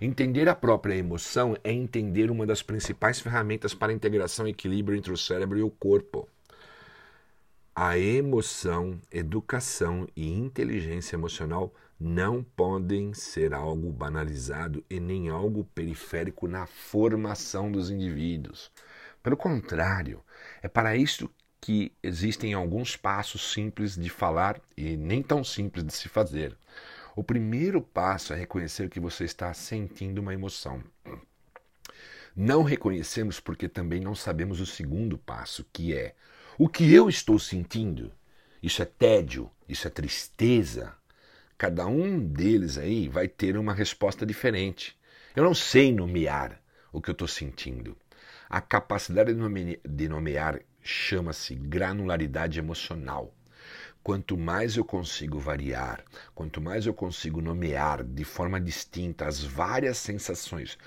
Entender 0.00 0.48
a 0.48 0.54
própria 0.54 0.94
emoção 0.94 1.56
é 1.62 1.70
entender 1.70 2.30
uma 2.30 2.46
das 2.46 2.62
principais 2.62 3.20
ferramentas 3.20 3.74
para 3.74 3.92
a 3.92 3.94
integração 3.94 4.48
e 4.48 4.50
equilíbrio 4.50 4.96
entre 4.96 5.12
o 5.12 5.16
cérebro 5.16 5.58
e 5.58 5.62
o 5.62 5.70
corpo. 5.70 6.26
A 7.82 7.96
emoção, 7.98 9.00
educação 9.10 10.06
e 10.14 10.28
inteligência 10.28 11.16
emocional 11.16 11.74
não 11.98 12.42
podem 12.42 13.14
ser 13.14 13.54
algo 13.54 13.90
banalizado 13.90 14.84
e 14.90 15.00
nem 15.00 15.30
algo 15.30 15.64
periférico 15.74 16.46
na 16.46 16.66
formação 16.66 17.72
dos 17.72 17.90
indivíduos. 17.90 18.70
Pelo 19.22 19.34
contrário, 19.34 20.22
é 20.60 20.68
para 20.68 20.94
isso 20.94 21.30
que 21.58 21.90
existem 22.02 22.52
alguns 22.52 22.98
passos 22.98 23.50
simples 23.50 23.96
de 23.96 24.10
falar 24.10 24.60
e 24.76 24.94
nem 24.94 25.22
tão 25.22 25.42
simples 25.42 25.82
de 25.82 25.94
se 25.94 26.06
fazer. 26.06 26.54
O 27.16 27.24
primeiro 27.24 27.80
passo 27.80 28.34
é 28.34 28.36
reconhecer 28.36 28.90
que 28.90 29.00
você 29.00 29.24
está 29.24 29.54
sentindo 29.54 30.18
uma 30.18 30.34
emoção. 30.34 30.84
Não 32.36 32.62
reconhecemos 32.62 33.40
porque 33.40 33.70
também 33.70 34.02
não 34.02 34.14
sabemos 34.14 34.60
o 34.60 34.66
segundo 34.66 35.16
passo, 35.16 35.64
que 35.72 35.94
é 35.94 36.14
o 36.58 36.68
que 36.68 36.92
eu 36.92 37.08
estou 37.08 37.38
sentindo. 37.38 38.12
Isso 38.62 38.82
é 38.82 38.84
tédio, 38.84 39.50
isso 39.68 39.86
é 39.86 39.90
tristeza, 39.90 40.94
Cada 41.60 41.86
um 41.86 42.18
deles 42.18 42.78
aí 42.78 43.06
vai 43.06 43.28
ter 43.28 43.58
uma 43.58 43.74
resposta 43.74 44.24
diferente. 44.24 44.98
Eu 45.36 45.44
não 45.44 45.52
sei 45.52 45.92
nomear 45.92 46.58
o 46.90 47.02
que 47.02 47.10
eu 47.10 47.12
estou 47.12 47.28
sentindo. 47.28 47.94
A 48.48 48.62
capacidade 48.62 49.34
de 49.86 50.08
nomear 50.08 50.58
chama-se 50.80 51.54
granularidade 51.54 52.58
emocional. 52.58 53.34
Quanto 54.02 54.38
mais 54.38 54.78
eu 54.78 54.86
consigo 54.86 55.38
variar, 55.38 56.02
quanto 56.34 56.62
mais 56.62 56.86
eu 56.86 56.94
consigo 56.94 57.42
nomear 57.42 58.02
de 58.02 58.24
forma 58.24 58.58
distinta 58.58 59.26
as 59.26 59.44
várias 59.44 59.98
sensações 59.98 60.78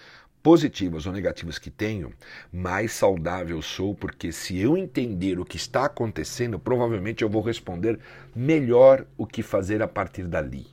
positivas 0.43 1.05
ou 1.07 1.13
negativas 1.13 1.57
que 1.57 1.71
tenho, 1.71 2.13
mais 2.51 2.91
saudável 2.91 3.61
sou, 3.61 3.95
porque 3.95 4.33
se 4.33 4.59
eu 4.59 4.77
entender 4.77 5.39
o 5.39 5.45
que 5.45 5.55
está 5.55 5.85
acontecendo, 5.85 6.59
provavelmente 6.59 7.23
eu 7.23 7.29
vou 7.29 7.41
responder 7.41 7.97
melhor 8.35 9.07
o 9.17 9.25
que 9.25 9.41
fazer 9.41 9.81
a 9.81 9.87
partir 9.87 10.27
dali. 10.27 10.67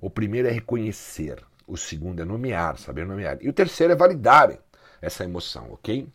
O 0.00 0.10
primeiro 0.10 0.48
é 0.48 0.50
reconhecer, 0.50 1.42
o 1.64 1.76
segundo 1.76 2.20
é 2.20 2.24
nomear, 2.24 2.76
saber 2.76 3.06
nomear, 3.06 3.38
e 3.40 3.48
o 3.48 3.52
terceiro 3.52 3.92
é 3.92 3.96
validar 3.96 4.58
essa 5.00 5.22
emoção, 5.22 5.68
ok? 5.70 6.08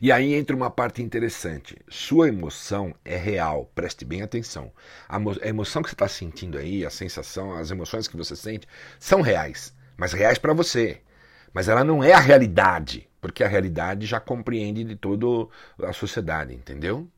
E 0.00 0.12
aí 0.12 0.34
entra 0.34 0.54
uma 0.54 0.70
parte 0.70 1.02
interessante. 1.02 1.78
Sua 1.88 2.28
emoção 2.28 2.94
é 3.02 3.16
real, 3.16 3.70
preste 3.74 4.04
bem 4.04 4.20
atenção. 4.20 4.70
A, 5.08 5.16
emoção 5.48 5.82
que 5.82 5.88
você 5.88 5.94
está 5.94 6.08
sentindo 6.08 6.58
aí, 6.58 6.84
a 6.84 6.90
sensação, 6.90 7.54
as 7.54 7.70
emoções 7.70 8.06
que 8.06 8.16
você 8.16 8.36
sente, 8.36 8.68
são 8.98 9.22
reais, 9.22 9.74
mas 9.96 10.12
reais 10.12 10.36
para 10.36 10.52
você 10.52 11.00
mas 11.52 11.68
ela 11.68 11.84
não 11.84 12.02
é 12.02 12.12
a 12.12 12.20
realidade, 12.20 13.08
porque 13.20 13.44
a 13.44 13.48
realidade 13.48 14.06
já 14.06 14.20
compreende 14.20 14.84
de 14.84 14.96
toda 14.96 15.48
a 15.82 15.92
sociedade, 15.92 16.54
entendeu? 16.54 17.08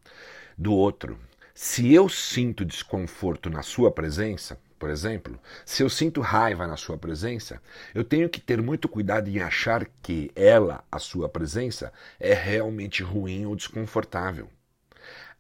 Do 0.57 0.73
outro. 0.73 1.19
Se 1.55 1.93
eu 1.93 2.09
sinto 2.09 2.65
desconforto 2.65 3.49
na 3.49 3.63
sua 3.63 3.91
presença, 3.91 4.59
por 4.79 4.91
exemplo, 4.91 5.39
se 5.65 5.83
eu 5.83 5.89
sinto 5.89 6.21
raiva 6.21 6.67
na 6.67 6.77
sua 6.77 6.99
presença, 6.99 7.61
eu 7.95 8.05
tenho 8.05 8.29
que 8.29 8.41
ter 8.41 8.61
muito 8.61 8.89
cuidado 8.89 9.29
em 9.29 9.41
achar 9.41 9.87
que 10.03 10.31
ela, 10.35 10.85
a 10.91 10.99
sua 10.99 11.29
presença, 11.29 11.93
é 12.19 12.35
realmente 12.35 13.03
ruim 13.03 13.47
ou 13.47 13.57
desconfortável. 13.57 14.51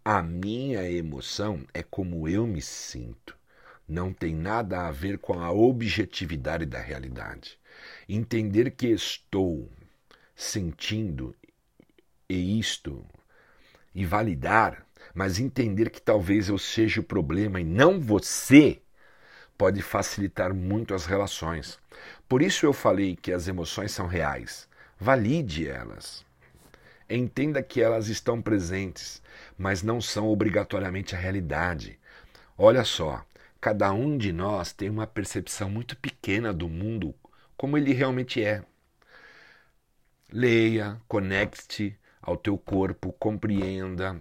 A 0.04 0.22
minha 0.22 0.88
emoção 0.90 1.60
é 1.74 1.82
como 1.82 2.28
eu 2.28 2.46
me 2.46 2.62
sinto. 2.62 3.36
Não 3.86 4.12
tem 4.12 4.34
nada 4.34 4.86
a 4.86 4.90
ver 4.90 5.18
com 5.18 5.40
a 5.40 5.50
objetividade 5.52 6.64
da 6.64 6.80
realidade. 6.80 7.58
Entender 8.08 8.70
que 8.70 8.86
estou 8.86 9.70
sentindo 10.34 11.34
e 12.28 12.58
isto 12.58 13.04
e 13.94 14.04
validar, 14.04 14.84
mas 15.14 15.38
entender 15.38 15.90
que 15.90 16.00
talvez 16.00 16.48
eu 16.48 16.58
seja 16.58 17.00
o 17.00 17.04
problema 17.04 17.60
e 17.60 17.64
não 17.64 18.00
você, 18.00 18.80
pode 19.56 19.82
facilitar 19.82 20.52
muito 20.52 20.94
as 20.94 21.06
relações. 21.06 21.78
Por 22.28 22.42
isso 22.42 22.66
eu 22.66 22.72
falei 22.72 23.14
que 23.14 23.32
as 23.32 23.46
emoções 23.46 23.92
são 23.92 24.06
reais. 24.06 24.68
Valide 24.98 25.68
elas. 25.68 26.24
Entenda 27.08 27.62
que 27.62 27.80
elas 27.80 28.08
estão 28.08 28.40
presentes, 28.40 29.22
mas 29.56 29.82
não 29.82 30.00
são 30.00 30.26
obrigatoriamente 30.28 31.14
a 31.14 31.18
realidade. 31.18 31.98
Olha 32.56 32.84
só, 32.84 33.24
cada 33.64 33.90
um 33.94 34.18
de 34.18 34.30
nós 34.30 34.74
tem 34.74 34.90
uma 34.90 35.06
percepção 35.06 35.70
muito 35.70 35.96
pequena 35.96 36.52
do 36.52 36.68
mundo 36.68 37.14
como 37.56 37.78
ele 37.78 37.94
realmente 37.94 38.44
é. 38.44 38.62
Leia, 40.30 41.00
conecte 41.08 41.98
ao 42.20 42.36
teu 42.36 42.58
corpo, 42.58 43.10
compreenda 43.14 44.20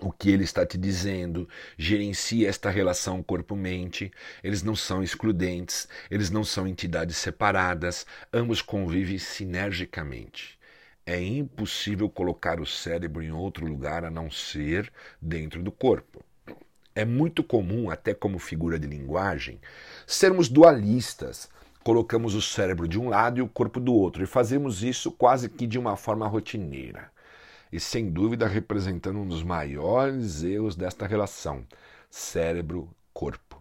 o 0.00 0.10
que 0.10 0.28
ele 0.28 0.42
está 0.42 0.66
te 0.66 0.76
dizendo, 0.76 1.48
gerencie 1.78 2.46
esta 2.46 2.68
relação 2.68 3.22
corpo-mente. 3.22 4.10
Eles 4.42 4.64
não 4.64 4.74
são 4.74 5.04
excludentes, 5.04 5.86
eles 6.10 6.28
não 6.28 6.42
são 6.42 6.66
entidades 6.66 7.16
separadas, 7.16 8.04
ambos 8.32 8.60
convivem 8.60 9.18
sinergicamente. 9.18 10.58
É 11.06 11.22
impossível 11.22 12.10
colocar 12.10 12.58
o 12.58 12.66
cérebro 12.66 13.22
em 13.22 13.30
outro 13.30 13.64
lugar 13.64 14.04
a 14.04 14.10
não 14.10 14.32
ser 14.32 14.92
dentro 15.22 15.62
do 15.62 15.70
corpo. 15.70 16.23
É 16.96 17.04
muito 17.04 17.42
comum, 17.42 17.90
até 17.90 18.14
como 18.14 18.38
figura 18.38 18.78
de 18.78 18.86
linguagem, 18.86 19.60
sermos 20.06 20.48
dualistas, 20.48 21.50
colocamos 21.82 22.36
o 22.36 22.42
cérebro 22.42 22.86
de 22.86 23.00
um 23.00 23.08
lado 23.08 23.38
e 23.38 23.42
o 23.42 23.48
corpo 23.48 23.80
do 23.80 23.92
outro, 23.92 24.22
e 24.22 24.26
fazemos 24.26 24.84
isso 24.84 25.10
quase 25.10 25.48
que 25.48 25.66
de 25.66 25.76
uma 25.76 25.96
forma 25.96 26.26
rotineira. 26.28 27.10
E 27.72 27.80
sem 27.80 28.08
dúvida 28.08 28.46
representando 28.46 29.18
um 29.18 29.26
dos 29.26 29.42
maiores 29.42 30.44
erros 30.44 30.76
desta 30.76 31.04
relação: 31.04 31.66
cérebro-corpo. 32.08 33.60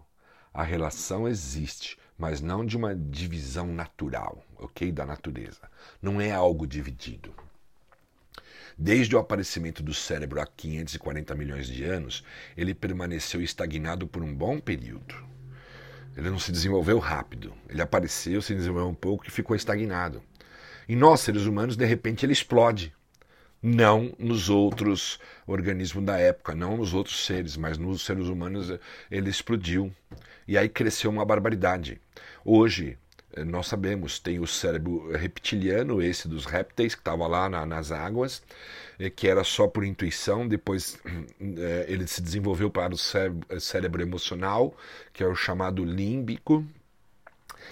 A 0.54 0.62
relação 0.62 1.28
existe, 1.28 1.98
mas 2.16 2.40
não 2.40 2.64
de 2.64 2.78
uma 2.78 2.94
divisão 2.94 3.66
natural, 3.66 4.44
ok? 4.60 4.92
Da 4.92 5.08
natureza. 5.08 5.68
Não 6.00 6.22
é 6.22 6.32
algo 6.32 6.68
dividido. 6.68 7.34
Desde 8.78 9.16
o 9.16 9.20
aparecimento 9.20 9.84
do 9.84 9.94
cérebro 9.94 10.42
há 10.42 10.48
540 10.48 11.36
milhões 11.36 11.68
de 11.68 11.84
anos, 11.84 12.24
ele 12.58 12.74
permaneceu 12.74 13.42
estagnado 13.42 14.08
por 14.08 14.24
um 14.24 14.34
bom 14.34 14.60
período. 14.60 15.16
Ele 16.16 16.30
não 16.30 16.40
se 16.40 16.52
desenvolveu 16.52 17.00
rápido. 17.00 17.54
Ele 17.70 17.82
apareceu, 17.82 18.42
se 18.42 18.54
desenvolveu 18.54 18.90
um 18.90 18.96
pouco 18.96 19.28
e 19.28 19.32
ficou 19.32 19.56
estagnado. 19.56 20.22
Em 20.88 20.96
nós, 20.96 21.22
seres 21.22 21.46
humanos, 21.46 21.76
de 21.76 21.86
repente 21.86 22.26
ele 22.26 22.34
explode. 22.34 22.94
Não 23.62 24.14
nos 24.20 24.50
outros 24.50 25.20
organismos 25.48 26.04
da 26.04 26.18
época, 26.18 26.54
não 26.54 26.76
nos 26.76 26.94
outros 26.94 27.26
seres, 27.26 27.56
mas 27.56 27.78
nos 27.78 28.04
seres 28.04 28.28
humanos 28.28 28.78
ele 29.10 29.30
explodiu. 29.30 29.92
E 30.48 30.58
aí 30.58 30.68
cresceu 30.68 31.10
uma 31.10 31.24
barbaridade. 31.24 32.02
Hoje, 32.44 32.98
nós 33.46 33.68
sabemos, 33.68 34.20
tem 34.20 34.40
o 34.40 34.48
cérebro 34.48 35.12
reptiliano, 35.12 36.02
esse 36.02 36.28
dos 36.28 36.46
répteis, 36.46 36.94
que 36.96 37.02
estava 37.02 37.28
lá 37.28 37.50
na, 37.50 37.66
nas 37.66 37.92
águas, 37.92 38.44
eh, 39.00 39.10
que 39.10 39.28
era 39.28 39.44
só 39.44 39.68
por 39.68 39.84
intuição, 39.84 40.48
depois 40.48 41.00
eh, 41.40 41.86
ele 41.88 42.08
se 42.08 42.22
desenvolveu 42.22 42.70
para 42.70 42.94
o 42.94 42.98
cérebro, 42.98 43.62
cérebro 43.62 44.02
emocional, 44.02 44.76
que 45.12 45.24
é 45.24 45.28
o 45.28 45.36
chamado 45.36 45.84
límbico, 45.84 46.66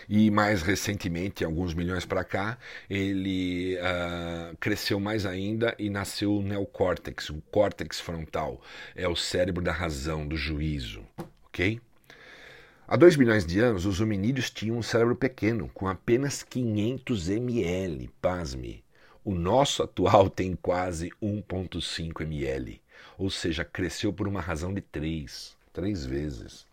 e 0.09 0.31
mais 0.31 0.61
recentemente, 0.61 1.43
alguns 1.43 1.73
milhões 1.73 2.05
para 2.05 2.23
cá, 2.23 2.57
ele 2.89 3.77
uh, 3.77 4.55
cresceu 4.57 4.99
mais 4.99 5.25
ainda 5.25 5.75
e 5.77 5.89
nasceu 5.89 6.33
o 6.35 6.41
neocórtex, 6.41 7.29
o 7.29 7.41
córtex 7.51 7.99
frontal, 7.99 8.61
é 8.95 9.07
o 9.07 9.15
cérebro 9.15 9.63
da 9.63 9.71
razão, 9.71 10.27
do 10.27 10.35
juízo, 10.35 11.05
ok? 11.45 11.79
Há 12.91 12.97
2 12.97 13.15
bilhões 13.15 13.45
de 13.45 13.57
anos, 13.61 13.85
os 13.85 14.01
hominídeos 14.01 14.49
tinham 14.49 14.77
um 14.77 14.83
cérebro 14.83 15.15
pequeno, 15.15 15.71
com 15.73 15.87
apenas 15.87 16.43
500 16.43 17.29
ml, 17.29 18.09
pasme. 18.21 18.83
O 19.23 19.33
nosso 19.33 19.81
atual 19.81 20.29
tem 20.29 20.57
quase 20.57 21.09
1,5 21.23 22.21
ml. 22.23 22.81
Ou 23.17 23.29
seja, 23.29 23.63
cresceu 23.63 24.11
por 24.11 24.27
uma 24.27 24.41
razão 24.41 24.73
de 24.73 24.81
três, 24.81 25.55
três 25.71 26.05
vezes. 26.05 26.65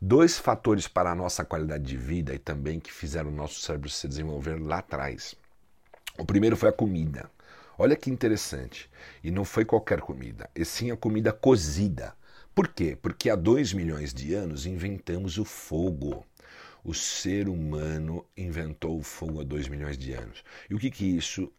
Dois 0.00 0.38
fatores 0.38 0.88
para 0.88 1.10
a 1.10 1.14
nossa 1.14 1.44
qualidade 1.44 1.84
de 1.84 1.96
vida 1.98 2.32
e 2.32 2.38
também 2.38 2.80
que 2.80 2.90
fizeram 2.90 3.28
o 3.28 3.36
nosso 3.36 3.60
cérebro 3.60 3.90
se 3.90 4.08
desenvolver 4.08 4.58
lá 4.58 4.78
atrás. 4.78 5.34
O 6.16 6.24
primeiro 6.24 6.56
foi 6.56 6.70
a 6.70 6.72
comida. 6.72 7.30
Olha 7.76 7.96
que 7.96 8.08
interessante. 8.08 8.88
E 9.22 9.30
não 9.30 9.44
foi 9.44 9.66
qualquer 9.66 10.00
comida, 10.00 10.48
e 10.56 10.64
sim 10.64 10.90
a 10.90 10.96
comida 10.96 11.34
cozida. 11.34 12.14
Por 12.54 12.68
quê? 12.68 12.96
Porque 13.00 13.30
há 13.30 13.36
dois 13.36 13.72
milhões 13.72 14.12
de 14.12 14.34
anos 14.34 14.66
inventamos 14.66 15.38
o 15.38 15.44
fogo. 15.44 16.26
O 16.82 16.94
ser 16.94 17.48
humano 17.48 18.24
inventou 18.36 18.98
o 18.98 19.02
fogo 19.02 19.40
há 19.40 19.44
dois 19.44 19.68
milhões 19.68 19.98
de 19.98 20.12
anos. 20.12 20.42
E 20.68 20.74
o 20.74 20.78
que, 20.78 20.90
que 20.90 21.04
isso 21.04 21.52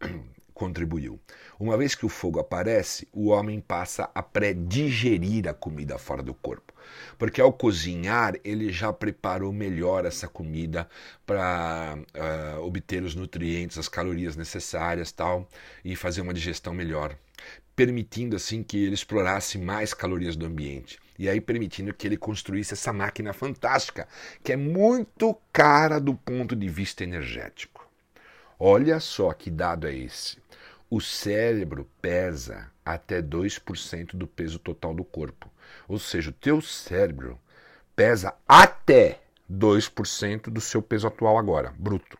contribuiu. 0.54 1.20
Uma 1.58 1.76
vez 1.76 1.94
que 1.94 2.06
o 2.06 2.08
fogo 2.08 2.40
aparece, 2.40 3.08
o 3.12 3.28
homem 3.28 3.60
passa 3.60 4.10
a 4.14 4.22
pré-digerir 4.22 5.48
a 5.48 5.54
comida 5.54 5.98
fora 5.98 6.22
do 6.22 6.34
corpo. 6.34 6.72
Porque 7.18 7.40
ao 7.40 7.52
cozinhar, 7.52 8.34
ele 8.44 8.72
já 8.72 8.92
preparou 8.92 9.52
melhor 9.52 10.04
essa 10.04 10.28
comida 10.28 10.88
para 11.24 11.96
uh, 11.96 12.06
ah, 12.14 12.60
obter 12.60 13.02
os 13.02 13.14
nutrientes, 13.14 13.78
as 13.78 13.88
calorias 13.88 14.36
necessárias 14.36 15.12
tal, 15.12 15.48
e 15.84 15.94
fazer 15.96 16.20
uma 16.20 16.34
digestão 16.34 16.74
melhor. 16.74 17.16
Permitindo 17.74 18.36
assim 18.36 18.62
que 18.62 18.76
ele 18.76 18.94
explorasse 18.94 19.58
mais 19.58 19.94
calorias 19.94 20.36
do 20.36 20.46
ambiente. 20.46 20.98
E 21.18 21.28
aí 21.28 21.40
permitindo 21.40 21.94
que 21.94 22.06
ele 22.06 22.16
construísse 22.16 22.74
essa 22.74 22.92
máquina 22.92 23.32
fantástica, 23.32 24.08
que 24.42 24.52
é 24.52 24.56
muito 24.56 25.36
cara 25.52 26.00
do 26.00 26.14
ponto 26.14 26.56
de 26.56 26.68
vista 26.68 27.04
energético. 27.04 27.88
Olha 28.58 28.98
só 29.00 29.32
que 29.32 29.50
dado 29.50 29.86
é 29.86 29.94
esse. 29.94 30.41
O 30.94 31.00
cérebro 31.00 31.88
pesa 32.02 32.70
até 32.84 33.22
2% 33.22 34.14
do 34.14 34.26
peso 34.26 34.58
total 34.58 34.94
do 34.94 35.02
corpo. 35.02 35.50
Ou 35.88 35.98
seja, 35.98 36.28
o 36.28 36.34
teu 36.34 36.60
cérebro 36.60 37.40
pesa 37.96 38.34
até 38.46 39.22
2% 39.50 40.50
do 40.50 40.60
seu 40.60 40.82
peso 40.82 41.06
atual 41.06 41.38
agora, 41.38 41.72
bruto. 41.78 42.18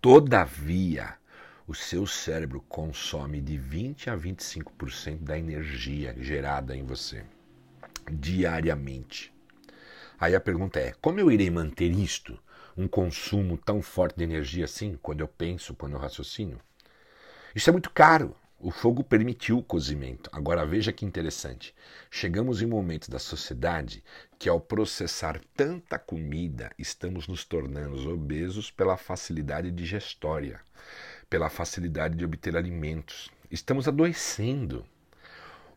Todavia, 0.00 1.14
o 1.66 1.74
seu 1.74 2.06
cérebro 2.06 2.60
consome 2.68 3.40
de 3.40 3.58
20 3.58 4.08
a 4.08 4.16
25% 4.16 5.24
da 5.24 5.36
energia 5.36 6.14
gerada 6.20 6.76
em 6.76 6.84
você 6.84 7.24
diariamente. 8.08 9.34
Aí 10.20 10.36
a 10.36 10.40
pergunta 10.40 10.78
é: 10.78 10.94
como 11.02 11.18
eu 11.18 11.32
irei 11.32 11.50
manter 11.50 11.90
isto? 11.90 12.38
Um 12.80 12.88
consumo 12.88 13.58
tão 13.58 13.82
forte 13.82 14.16
de 14.16 14.24
energia 14.24 14.64
assim 14.64 14.98
quando 15.02 15.20
eu 15.20 15.28
penso, 15.28 15.74
quando 15.74 15.92
eu 15.92 15.98
raciocino? 15.98 16.58
Isso 17.54 17.68
é 17.68 17.72
muito 17.72 17.90
caro. 17.90 18.34
O 18.58 18.70
fogo 18.70 19.02
permitiu 19.02 19.58
o 19.58 19.62
cozimento. 19.62 20.28
Agora 20.32 20.66
veja 20.66 20.92
que 20.92 21.04
interessante. 21.04 21.74
Chegamos 22.10 22.60
em 22.60 22.66
momentos 22.66 23.08
da 23.08 23.18
sociedade 23.18 24.04
que, 24.38 24.48
ao 24.48 24.60
processar 24.60 25.40
tanta 25.56 25.98
comida, 25.98 26.70
estamos 26.78 27.26
nos 27.26 27.44
tornando 27.44 28.10
obesos 28.12 28.70
pela 28.70 28.96
facilidade 28.96 29.70
digestória, 29.70 30.60
pela 31.28 31.48
facilidade 31.48 32.16
de 32.16 32.24
obter 32.24 32.56
alimentos. 32.56 33.30
Estamos 33.50 33.88
adoecendo. 33.88 34.86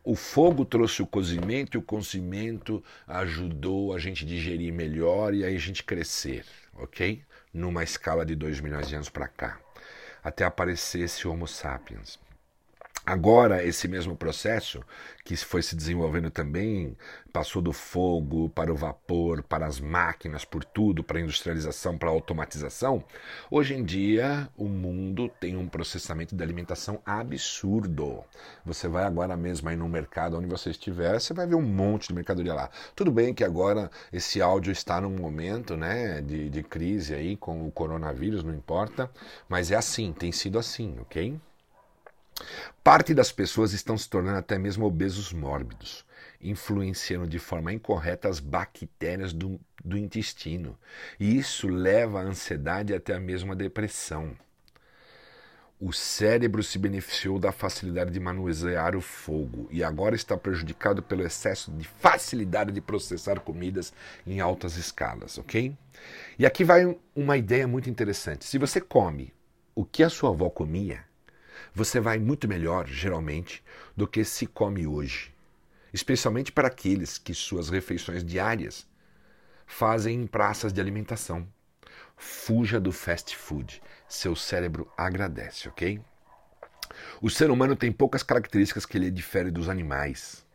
O 0.04 0.14
fogo 0.14 0.64
trouxe 0.64 1.02
o 1.02 1.06
cozimento 1.06 1.76
e 1.76 1.78
o 1.78 1.82
cozimento 1.82 2.84
ajudou 3.06 3.94
a 3.94 3.98
gente 3.98 4.26
digerir 4.26 4.72
melhor 4.72 5.32
e 5.32 5.44
aí 5.44 5.56
a 5.56 5.58
gente 5.58 5.82
crescer 5.82 6.44
ok? 6.76 7.22
Numa 7.52 7.82
escala 7.82 8.24
de 8.24 8.34
2 8.34 8.60
milhões 8.60 8.88
de 8.88 8.94
anos 8.94 9.08
para 9.08 9.28
cá, 9.28 9.58
até 10.22 10.44
aparecer 10.44 11.02
esse 11.02 11.26
Homo 11.26 11.46
sapiens. 11.46 12.18
Agora, 13.06 13.62
esse 13.62 13.86
mesmo 13.86 14.16
processo, 14.16 14.80
que 15.22 15.36
foi 15.36 15.62
se 15.62 15.76
desenvolvendo 15.76 16.30
também, 16.30 16.96
passou 17.30 17.60
do 17.60 17.70
fogo 17.70 18.48
para 18.48 18.72
o 18.72 18.76
vapor, 18.76 19.42
para 19.42 19.66
as 19.66 19.78
máquinas, 19.78 20.46
por 20.46 20.64
tudo, 20.64 21.04
para 21.04 21.18
a 21.18 21.20
industrialização, 21.20 21.98
para 21.98 22.08
a 22.08 22.12
automatização. 22.12 23.04
Hoje 23.50 23.74
em 23.74 23.84
dia, 23.84 24.48
o 24.56 24.66
mundo 24.66 25.28
tem 25.28 25.54
um 25.54 25.68
processamento 25.68 26.34
de 26.34 26.42
alimentação 26.42 26.98
absurdo. 27.04 28.24
Você 28.64 28.88
vai 28.88 29.04
agora 29.04 29.36
mesmo 29.36 29.68
aí 29.68 29.76
no 29.76 29.86
mercado, 29.86 30.38
onde 30.38 30.46
você 30.46 30.70
estiver, 30.70 31.20
você 31.20 31.34
vai 31.34 31.46
ver 31.46 31.56
um 31.56 31.62
monte 31.62 32.08
de 32.08 32.14
mercadoria 32.14 32.54
lá. 32.54 32.70
Tudo 32.96 33.10
bem 33.10 33.34
que 33.34 33.44
agora 33.44 33.90
esse 34.10 34.40
áudio 34.40 34.72
está 34.72 34.98
num 34.98 35.10
momento 35.10 35.76
né, 35.76 36.22
de, 36.22 36.48
de 36.48 36.62
crise 36.62 37.14
aí 37.14 37.36
com 37.36 37.68
o 37.68 37.70
coronavírus, 37.70 38.42
não 38.42 38.54
importa, 38.54 39.10
mas 39.46 39.70
é 39.70 39.76
assim, 39.76 40.10
tem 40.10 40.32
sido 40.32 40.58
assim, 40.58 40.96
ok? 41.00 41.38
Parte 42.82 43.14
das 43.14 43.32
pessoas 43.32 43.72
estão 43.72 43.96
se 43.96 44.08
tornando 44.08 44.38
até 44.38 44.58
mesmo 44.58 44.84
obesos 44.84 45.32
mórbidos, 45.32 46.04
influenciando 46.40 47.26
de 47.26 47.38
forma 47.38 47.72
incorreta 47.72 48.28
as 48.28 48.40
bactérias 48.40 49.32
do, 49.32 49.58
do 49.82 49.96
intestino. 49.96 50.78
E 51.18 51.38
isso 51.38 51.68
leva 51.68 52.20
à 52.20 52.24
ansiedade 52.24 52.92
e 52.92 52.96
até 52.96 53.14
a 53.14 53.20
mesma 53.20 53.56
depressão. 53.56 54.36
O 55.80 55.92
cérebro 55.92 56.62
se 56.62 56.78
beneficiou 56.78 57.38
da 57.38 57.52
facilidade 57.52 58.10
de 58.10 58.20
manusear 58.20 58.94
o 58.94 59.00
fogo 59.00 59.68
e 59.70 59.82
agora 59.82 60.14
está 60.14 60.36
prejudicado 60.36 61.02
pelo 61.02 61.26
excesso 61.26 61.70
de 61.72 61.86
facilidade 61.86 62.72
de 62.72 62.80
processar 62.80 63.40
comidas 63.40 63.92
em 64.26 64.40
altas 64.40 64.76
escalas, 64.76 65.36
ok? 65.36 65.76
E 66.38 66.46
aqui 66.46 66.64
vai 66.64 66.96
uma 67.14 67.36
ideia 67.36 67.66
muito 67.66 67.90
interessante. 67.90 68.44
Se 68.44 68.56
você 68.56 68.80
come 68.80 69.32
o 69.74 69.84
que 69.84 70.02
a 70.02 70.08
sua 70.08 70.30
avó 70.30 70.48
comia, 70.48 71.04
você 71.74 71.98
vai 71.98 72.18
muito 72.18 72.46
melhor, 72.46 72.86
geralmente, 72.86 73.62
do 73.96 74.06
que 74.06 74.24
se 74.24 74.46
come 74.46 74.86
hoje. 74.86 75.34
Especialmente 75.92 76.52
para 76.52 76.68
aqueles 76.68 77.18
que 77.18 77.34
suas 77.34 77.68
refeições 77.68 78.24
diárias 78.24 78.86
fazem 79.66 80.22
em 80.22 80.26
praças 80.26 80.72
de 80.72 80.80
alimentação. 80.80 81.46
Fuja 82.16 82.78
do 82.78 82.92
fast 82.92 83.36
food. 83.36 83.82
Seu 84.08 84.36
cérebro 84.36 84.90
agradece, 84.96 85.68
ok? 85.68 86.00
O 87.20 87.28
ser 87.28 87.50
humano 87.50 87.74
tem 87.74 87.90
poucas 87.90 88.22
características 88.22 88.86
que 88.86 88.96
ele 88.96 89.10
difere 89.10 89.50
dos 89.50 89.68
animais. 89.68 90.46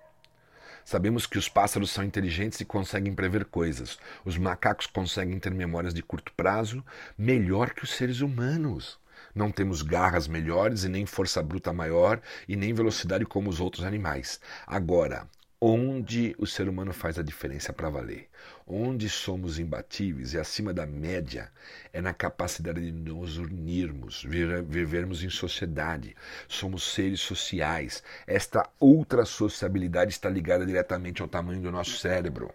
Sabemos 0.86 1.28
que 1.28 1.38
os 1.38 1.50
pássaros 1.50 1.92
são 1.92 2.04
inteligentes 2.04 2.62
e 2.62 2.66
conseguem 2.66 3.14
prever 3.14 3.46
coisas. 3.46 4.00
Os 4.24 4.38
macacos 4.38 4.88
conseguem 4.88 5.38
ter 5.38 5.54
memórias 5.54 5.94
de 5.94 6.02
curto 6.02 6.32
prazo 6.34 6.84
melhor 7.18 7.72
que 7.72 7.84
os 7.84 7.92
seres 7.92 8.22
humanos. 8.22 8.98
Não 9.34 9.52
temos 9.52 9.82
garras 9.82 10.28
melhores 10.28 10.84
e 10.84 10.90
nem 10.90 11.06
força 11.06 11.42
bruta 11.42 11.72
maior 11.72 12.22
e 12.48 12.56
nem 12.56 12.74
velocidade 12.74 13.26
como 13.26 13.50
os 13.50 13.60
outros 13.60 13.86
animais. 13.86 14.40
Agora, 14.66 15.28
onde 15.62 16.34
o 16.38 16.48
ser 16.48 16.70
humano 16.70 16.94
faz 16.94 17.20
a 17.20 17.24
diferença 17.24 17.74
para 17.74 17.90
valer, 17.90 18.30
onde 18.66 19.10
somos 19.10 19.60
imbatíveis 19.60 20.34
e 20.34 20.40
acima 20.40 20.74
da 20.74 20.86
média, 20.86 21.52
é 21.92 22.00
na 22.00 22.14
capacidade 22.14 22.80
de 22.80 22.92
nos 22.92 23.38
unirmos, 23.38 24.24
vivermos 24.24 25.22
em 25.22 25.30
sociedade. 25.30 26.16
Somos 26.48 26.94
seres 26.94 27.20
sociais. 27.20 28.02
Esta 28.26 28.68
outra 28.80 29.26
sociabilidade 29.26 30.12
está 30.12 30.30
ligada 30.30 30.66
diretamente 30.66 31.22
ao 31.22 31.28
tamanho 31.28 31.62
do 31.62 31.72
nosso 31.72 31.98
cérebro. 31.98 32.54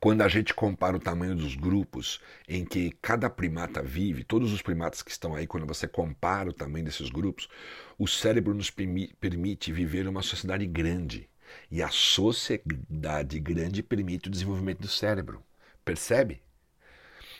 Quando 0.00 0.22
a 0.22 0.28
gente 0.28 0.54
compara 0.54 0.96
o 0.96 1.00
tamanho 1.00 1.34
dos 1.34 1.56
grupos 1.56 2.20
em 2.48 2.64
que 2.64 2.92
cada 3.02 3.28
primata 3.28 3.82
vive, 3.82 4.22
todos 4.22 4.52
os 4.52 4.62
primatas 4.62 5.02
que 5.02 5.10
estão 5.10 5.34
aí, 5.34 5.46
quando 5.46 5.66
você 5.66 5.88
compara 5.88 6.48
o 6.50 6.52
tamanho 6.52 6.84
desses 6.84 7.10
grupos, 7.10 7.48
o 7.98 8.06
cérebro 8.06 8.54
nos 8.54 8.70
permite 8.70 9.72
viver 9.72 10.06
uma 10.06 10.22
sociedade 10.22 10.66
grande. 10.66 11.28
E 11.70 11.82
a 11.82 11.88
sociedade 11.88 13.40
grande 13.40 13.82
permite 13.82 14.28
o 14.28 14.30
desenvolvimento 14.30 14.80
do 14.80 14.88
cérebro. 14.88 15.42
Percebe? 15.84 16.42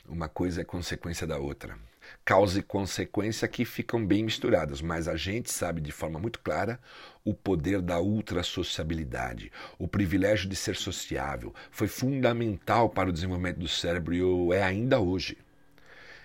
Uma 0.08 0.28
coisa 0.28 0.62
é 0.62 0.64
consequência 0.64 1.26
da 1.26 1.38
outra 1.38 1.78
causa 2.28 2.58
e 2.58 2.62
consequência 2.62 3.48
que 3.48 3.64
ficam 3.64 4.04
bem 4.04 4.22
misturadas, 4.22 4.82
mas 4.82 5.08
a 5.08 5.16
gente 5.16 5.50
sabe 5.50 5.80
de 5.80 5.90
forma 5.90 6.18
muito 6.18 6.40
clara 6.40 6.78
o 7.24 7.32
poder 7.32 7.80
da 7.80 8.00
ultrassociabilidade. 8.00 9.50
O 9.78 9.88
privilégio 9.88 10.46
de 10.46 10.54
ser 10.54 10.76
sociável 10.76 11.54
foi 11.70 11.88
fundamental 11.88 12.90
para 12.90 13.08
o 13.08 13.12
desenvolvimento 13.14 13.60
do 13.60 13.66
cérebro 13.66 14.14
e 14.14 14.54
é 14.54 14.62
ainda 14.62 15.00
hoje. 15.00 15.38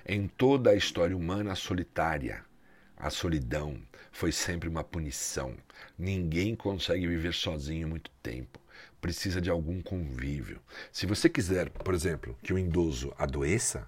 Em 0.05 0.27
toda 0.27 0.71
a 0.71 0.75
história 0.75 1.15
humana 1.15 1.55
solitária, 1.55 2.43
a 2.97 3.09
solidão 3.09 3.81
foi 4.11 4.33
sempre 4.33 4.67
uma 4.67 4.83
punição. 4.83 5.55
Ninguém 5.97 6.53
consegue 6.53 7.07
viver 7.07 7.33
sozinho 7.33 7.87
muito 7.87 8.11
tempo. 8.21 8.59
Precisa 8.99 9.39
de 9.39 9.49
algum 9.49 9.81
convívio. 9.81 10.59
Se 10.91 11.05
você 11.05 11.29
quiser, 11.29 11.69
por 11.69 11.93
exemplo, 11.93 12.37
que 12.43 12.51
o 12.51 12.59
idoso 12.59 13.13
adoeça, 13.17 13.87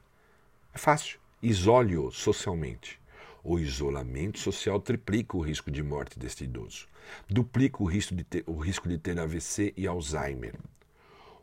é 0.74 0.78
fácil 0.78 1.25
Isole-o 1.42 2.12
socialmente. 2.12 3.00
O 3.44 3.60
isolamento 3.60 4.40
social 4.40 4.80
triplica 4.80 5.38
o 5.38 5.42
risco 5.42 5.70
de 5.70 5.84
morte 5.84 6.18
deste 6.18 6.46
idoso, 6.46 6.88
duplica 7.30 7.84
o 7.84 7.86
risco 7.86 8.16
de 8.16 8.24
ter, 8.24 8.44
o 8.48 8.58
risco 8.58 8.90
de 8.90 8.98
ter 8.98 9.20
AVC 9.20 9.74
e 9.78 9.86
Alzheimer. 9.86 10.56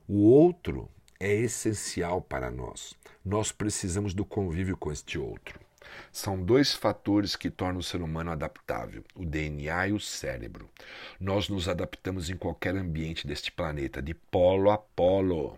O 0.08 0.22
outro 0.28 0.88
é 1.20 1.32
essencial 1.32 2.20
para 2.20 2.50
nós. 2.50 2.94
Nós 3.24 3.52
precisamos 3.52 4.14
do 4.14 4.24
convívio 4.24 4.76
com 4.76 4.90
este 4.90 5.16
outro. 5.16 5.60
São 6.10 6.42
dois 6.42 6.74
fatores 6.74 7.36
que 7.36 7.50
tornam 7.50 7.78
o 7.78 7.84
ser 7.84 8.02
humano 8.02 8.32
adaptável: 8.32 9.04
o 9.14 9.24
DNA 9.24 9.88
e 9.88 9.92
o 9.92 10.00
cérebro. 10.00 10.68
Nós 11.20 11.48
nos 11.48 11.68
adaptamos 11.68 12.28
em 12.30 12.36
qualquer 12.36 12.74
ambiente 12.74 13.26
deste 13.26 13.52
planeta, 13.52 14.02
de 14.02 14.14
polo 14.14 14.70
a 14.70 14.78
polo. 14.78 15.56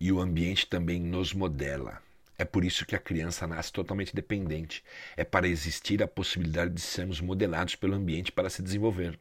E 0.00 0.10
o 0.10 0.20
ambiente 0.20 0.66
também 0.66 0.98
nos 0.98 1.32
modela. 1.32 2.02
É 2.40 2.44
por 2.46 2.64
isso 2.64 2.86
que 2.86 2.96
a 2.96 2.98
criança 2.98 3.46
nasce 3.46 3.70
totalmente 3.70 4.14
dependente. 4.14 4.82
É 5.14 5.24
para 5.24 5.46
existir 5.46 6.02
a 6.02 6.08
possibilidade 6.08 6.72
de 6.72 6.80
sermos 6.80 7.20
modelados 7.20 7.76
pelo 7.76 7.92
ambiente 7.92 8.32
para 8.32 8.48
se 8.48 8.62
desenvolver. 8.62 9.20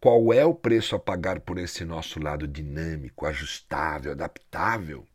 Qual 0.00 0.32
é 0.32 0.44
o 0.44 0.52
preço 0.52 0.96
a 0.96 0.98
pagar 0.98 1.38
por 1.38 1.58
esse 1.58 1.84
nosso 1.84 2.20
lado 2.20 2.48
dinâmico, 2.48 3.24
ajustável, 3.24 4.10
adaptável? 4.10 5.06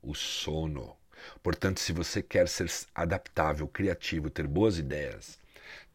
O 0.00 0.14
sono. 0.14 0.94
Portanto, 1.42 1.80
se 1.80 1.92
você 1.92 2.22
quer 2.22 2.46
ser 2.46 2.70
adaptável, 2.94 3.66
criativo, 3.66 4.30
ter 4.30 4.46
boas 4.46 4.78
ideias, 4.78 5.40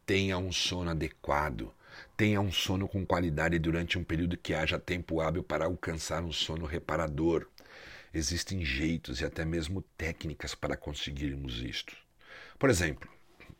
tenha 0.04 0.36
um 0.36 0.52
sono 0.52 0.90
adequado. 0.90 1.72
Tenha 2.18 2.38
um 2.38 2.52
sono 2.52 2.86
com 2.86 3.06
qualidade 3.06 3.58
durante 3.58 3.98
um 3.98 4.04
período 4.04 4.36
que 4.36 4.52
haja 4.52 4.78
tempo 4.78 5.22
hábil 5.22 5.42
para 5.42 5.64
alcançar 5.64 6.22
um 6.22 6.30
sono 6.30 6.66
reparador. 6.66 7.48
Existem 8.12 8.64
jeitos 8.64 9.20
e 9.20 9.24
até 9.24 9.44
mesmo 9.44 9.82
técnicas 9.96 10.54
para 10.54 10.76
conseguirmos 10.76 11.62
isto. 11.62 11.96
Por 12.58 12.68
exemplo, 12.68 13.08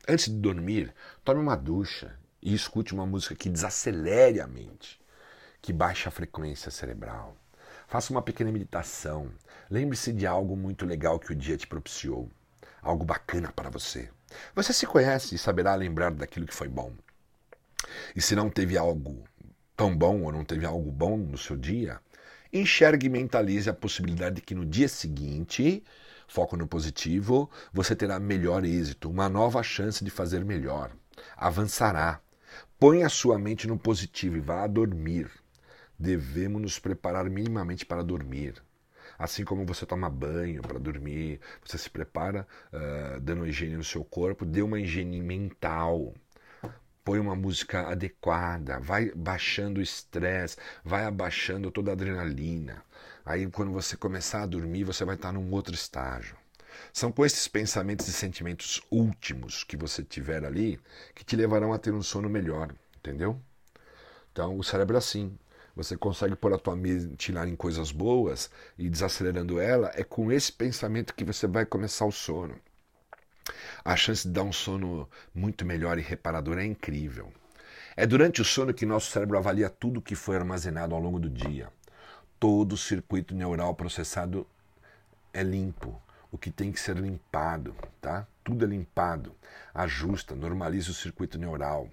antes 0.08 0.26
de 0.26 0.34
dormir, 0.34 0.92
tome 1.24 1.40
uma 1.40 1.56
ducha 1.56 2.18
e 2.42 2.52
escute 2.52 2.92
uma 2.92 3.06
música 3.06 3.34
que 3.34 3.48
desacelere 3.48 4.40
a 4.40 4.46
mente, 4.48 5.00
que 5.62 5.72
baixe 5.72 6.08
a 6.08 6.12
frequência 6.12 6.70
cerebral. 6.70 7.36
Faça 7.86 8.12
uma 8.12 8.22
pequena 8.22 8.50
meditação. 8.50 9.30
Lembre-se 9.70 10.12
de 10.12 10.26
algo 10.26 10.56
muito 10.56 10.84
legal 10.84 11.18
que 11.18 11.32
o 11.32 11.36
dia 11.36 11.56
te 11.56 11.66
propiciou. 11.66 12.28
Algo 12.82 13.04
bacana 13.04 13.52
para 13.52 13.70
você. 13.70 14.10
Você 14.54 14.72
se 14.72 14.86
conhece 14.86 15.34
e 15.34 15.38
saberá 15.38 15.74
lembrar 15.74 16.10
daquilo 16.10 16.46
que 16.46 16.54
foi 16.54 16.68
bom. 16.68 16.92
E 18.14 18.20
se 18.20 18.34
não 18.34 18.50
teve 18.50 18.76
algo 18.76 19.24
tão 19.76 19.96
bom 19.96 20.22
ou 20.22 20.32
não 20.32 20.44
teve 20.44 20.66
algo 20.66 20.90
bom 20.90 21.16
no 21.16 21.38
seu 21.38 21.56
dia, 21.56 22.00
enxergue 22.52 23.06
e 23.06 23.10
mentalize 23.10 23.68
a 23.68 23.74
possibilidade 23.74 24.36
de 24.36 24.42
que 24.42 24.54
no 24.54 24.64
dia 24.64 24.88
seguinte, 24.88 25.82
foco 26.26 26.56
no 26.56 26.66
positivo, 26.66 27.50
você 27.72 27.94
terá 27.94 28.18
melhor 28.18 28.64
êxito, 28.64 29.10
uma 29.10 29.28
nova 29.28 29.62
chance 29.62 30.04
de 30.04 30.10
fazer 30.10 30.44
melhor. 30.44 30.90
Avançará. 31.36 32.20
Põe 32.78 33.04
a 33.04 33.08
sua 33.08 33.38
mente 33.38 33.68
no 33.68 33.78
positivo 33.78 34.36
e 34.36 34.40
vá 34.40 34.66
dormir 34.66 35.30
devemos 36.00 36.62
nos 36.62 36.78
preparar 36.78 37.28
minimamente 37.28 37.84
para 37.84 38.02
dormir. 38.02 38.54
Assim 39.18 39.44
como 39.44 39.66
você 39.66 39.84
toma 39.84 40.08
banho 40.08 40.62
para 40.62 40.78
dormir, 40.78 41.40
você 41.62 41.76
se 41.76 41.90
prepara 41.90 42.46
uh, 42.72 43.20
dando 43.20 43.46
higiene 43.46 43.76
no 43.76 43.84
seu 43.84 44.02
corpo, 44.02 44.46
dê 44.46 44.62
uma 44.62 44.80
higiene 44.80 45.20
mental. 45.20 46.14
Põe 47.04 47.18
uma 47.18 47.34
música 47.34 47.88
adequada, 47.88 48.78
vai 48.78 49.10
baixando 49.14 49.80
o 49.80 49.82
estresse, 49.82 50.56
vai 50.84 51.04
abaixando 51.04 51.70
toda 51.70 51.90
a 51.90 51.94
adrenalina. 51.94 52.84
Aí, 53.24 53.46
quando 53.50 53.72
você 53.72 53.96
começar 53.96 54.42
a 54.42 54.46
dormir, 54.46 54.84
você 54.84 55.04
vai 55.04 55.14
estar 55.14 55.32
num 55.32 55.50
outro 55.52 55.74
estágio. 55.74 56.36
São 56.92 57.10
com 57.10 57.24
esses 57.24 57.48
pensamentos 57.48 58.06
e 58.08 58.12
sentimentos 58.12 58.80
últimos 58.90 59.64
que 59.64 59.76
você 59.76 60.02
tiver 60.02 60.44
ali 60.44 60.80
que 61.14 61.24
te 61.24 61.36
levarão 61.36 61.72
a 61.72 61.78
ter 61.78 61.92
um 61.92 62.02
sono 62.02 62.28
melhor, 62.28 62.74
entendeu? 62.98 63.40
Então, 64.32 64.56
o 64.58 64.62
cérebro 64.62 64.96
é 64.96 64.98
assim. 64.98 65.36
Você 65.74 65.96
consegue 65.96 66.36
pôr 66.36 66.52
a 66.52 66.58
tua 66.58 66.76
mente 66.76 67.32
lá 67.32 67.46
em 67.46 67.56
coisas 67.56 67.92
boas 67.92 68.50
e 68.78 68.88
desacelerando 68.88 69.60
ela, 69.60 69.90
é 69.94 70.04
com 70.04 70.30
esse 70.30 70.52
pensamento 70.52 71.14
que 71.14 71.24
você 71.24 71.46
vai 71.46 71.64
começar 71.64 72.04
o 72.04 72.12
sono. 72.12 72.56
A 73.84 73.96
chance 73.96 74.26
de 74.26 74.34
dar 74.34 74.42
um 74.42 74.52
sono 74.52 75.08
muito 75.34 75.64
melhor 75.64 75.98
e 75.98 76.02
reparador 76.02 76.58
é 76.58 76.64
incrível. 76.64 77.32
É 77.96 78.06
durante 78.06 78.40
o 78.40 78.44
sono 78.44 78.72
que 78.72 78.86
nosso 78.86 79.10
cérebro 79.10 79.38
avalia 79.38 79.68
tudo 79.68 80.00
que 80.02 80.14
foi 80.14 80.36
armazenado 80.36 80.94
ao 80.94 81.00
longo 81.00 81.18
do 81.18 81.28
dia. 81.28 81.68
Todo 82.38 82.72
o 82.72 82.78
circuito 82.78 83.34
neural 83.34 83.74
processado 83.74 84.46
é 85.32 85.42
limpo, 85.42 86.00
o 86.32 86.38
que 86.38 86.50
tem 86.50 86.72
que 86.72 86.80
ser 86.80 86.96
limpado, 86.96 87.74
tá? 88.00 88.26
Tudo 88.42 88.64
é 88.64 88.68
limpado. 88.68 89.34
Ajusta, 89.74 90.34
normaliza 90.34 90.90
o 90.90 90.94
circuito 90.94 91.38
neural. 91.38 91.90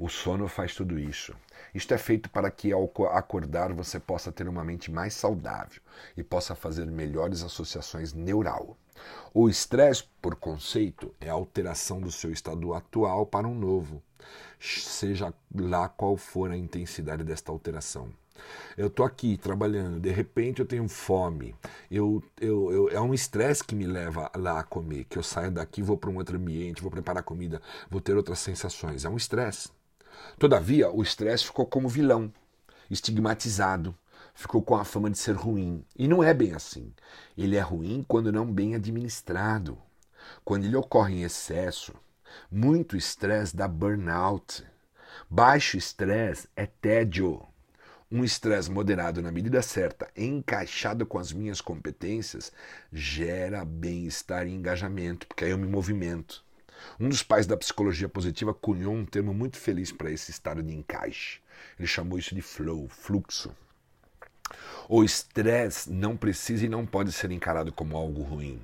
O 0.00 0.08
sono 0.08 0.48
faz 0.48 0.74
tudo 0.74 0.98
isso. 0.98 1.34
Isto 1.74 1.92
é 1.92 1.98
feito 1.98 2.30
para 2.30 2.50
que 2.50 2.72
ao 2.72 2.90
acordar 3.12 3.70
você 3.74 4.00
possa 4.00 4.32
ter 4.32 4.48
uma 4.48 4.64
mente 4.64 4.90
mais 4.90 5.12
saudável 5.12 5.82
e 6.16 6.22
possa 6.22 6.54
fazer 6.54 6.86
melhores 6.86 7.42
associações 7.42 8.14
neural. 8.14 8.78
O 9.34 9.46
estresse, 9.46 10.04
por 10.22 10.36
conceito, 10.36 11.14
é 11.20 11.28
a 11.28 11.34
alteração 11.34 12.00
do 12.00 12.10
seu 12.10 12.32
estado 12.32 12.72
atual 12.72 13.26
para 13.26 13.46
um 13.46 13.54
novo, 13.54 14.02
seja 14.58 15.34
lá 15.54 15.86
qual 15.86 16.16
for 16.16 16.50
a 16.50 16.56
intensidade 16.56 17.22
desta 17.22 17.52
alteração. 17.52 18.08
Eu 18.78 18.86
estou 18.86 19.04
aqui 19.04 19.36
trabalhando, 19.36 20.00
de 20.00 20.10
repente 20.10 20.60
eu 20.60 20.66
tenho 20.66 20.88
fome. 20.88 21.54
Eu, 21.90 22.24
eu, 22.40 22.72
eu 22.72 22.88
é 22.88 23.00
um 23.02 23.12
estresse 23.12 23.62
que 23.62 23.74
me 23.74 23.86
leva 23.86 24.30
lá 24.34 24.60
a 24.60 24.64
comer, 24.64 25.04
que 25.04 25.18
eu 25.18 25.22
saio 25.22 25.50
daqui, 25.50 25.82
vou 25.82 25.98
para 25.98 26.08
um 26.08 26.16
outro 26.16 26.38
ambiente, 26.38 26.80
vou 26.80 26.90
preparar 26.90 27.22
comida, 27.22 27.60
vou 27.90 28.00
ter 28.00 28.16
outras 28.16 28.38
sensações. 28.38 29.04
É 29.04 29.10
um 29.10 29.18
estresse. 29.18 29.68
Todavia, 30.38 30.90
o 30.90 31.02
estresse 31.02 31.44
ficou 31.44 31.66
como 31.66 31.88
vilão, 31.88 32.32
estigmatizado, 32.90 33.94
ficou 34.34 34.62
com 34.62 34.76
a 34.76 34.84
fama 34.84 35.10
de 35.10 35.18
ser 35.18 35.36
ruim. 35.36 35.84
E 35.96 36.08
não 36.08 36.22
é 36.22 36.32
bem 36.32 36.54
assim. 36.54 36.92
Ele 37.36 37.56
é 37.56 37.60
ruim 37.60 38.04
quando 38.06 38.32
não 38.32 38.50
bem 38.50 38.74
administrado, 38.74 39.78
quando 40.44 40.64
ele 40.64 40.76
ocorre 40.76 41.16
em 41.16 41.22
excesso. 41.22 41.92
Muito 42.50 42.96
estresse 42.96 43.56
dá 43.56 43.68
burnout. 43.68 44.64
Baixo 45.28 45.76
estresse 45.76 46.48
é 46.56 46.66
tédio. 46.66 47.42
Um 48.10 48.24
estresse 48.24 48.70
moderado 48.70 49.22
na 49.22 49.30
medida 49.30 49.62
certa, 49.62 50.08
encaixado 50.16 51.06
com 51.06 51.18
as 51.18 51.32
minhas 51.32 51.60
competências, 51.60 52.52
gera 52.92 53.64
bem-estar 53.64 54.46
e 54.46 54.52
engajamento, 54.52 55.28
porque 55.28 55.44
aí 55.44 55.50
eu 55.50 55.58
me 55.58 55.66
movimento. 55.66 56.44
Um 56.98 57.08
dos 57.08 57.22
pais 57.22 57.46
da 57.46 57.56
psicologia 57.56 58.08
positiva 58.08 58.54
cunhou 58.54 58.94
um 58.94 59.04
termo 59.04 59.32
muito 59.34 59.56
feliz 59.56 59.92
para 59.92 60.10
esse 60.10 60.30
estado 60.30 60.62
de 60.62 60.74
encaixe. 60.74 61.40
Ele 61.78 61.86
chamou 61.86 62.18
isso 62.18 62.34
de 62.34 62.42
flow, 62.42 62.88
fluxo. 62.88 63.54
O 64.88 65.04
estresse 65.04 65.90
não 65.90 66.16
precisa 66.16 66.66
e 66.66 66.68
não 66.68 66.84
pode 66.84 67.12
ser 67.12 67.30
encarado 67.30 67.72
como 67.72 67.96
algo 67.96 68.22
ruim, 68.22 68.60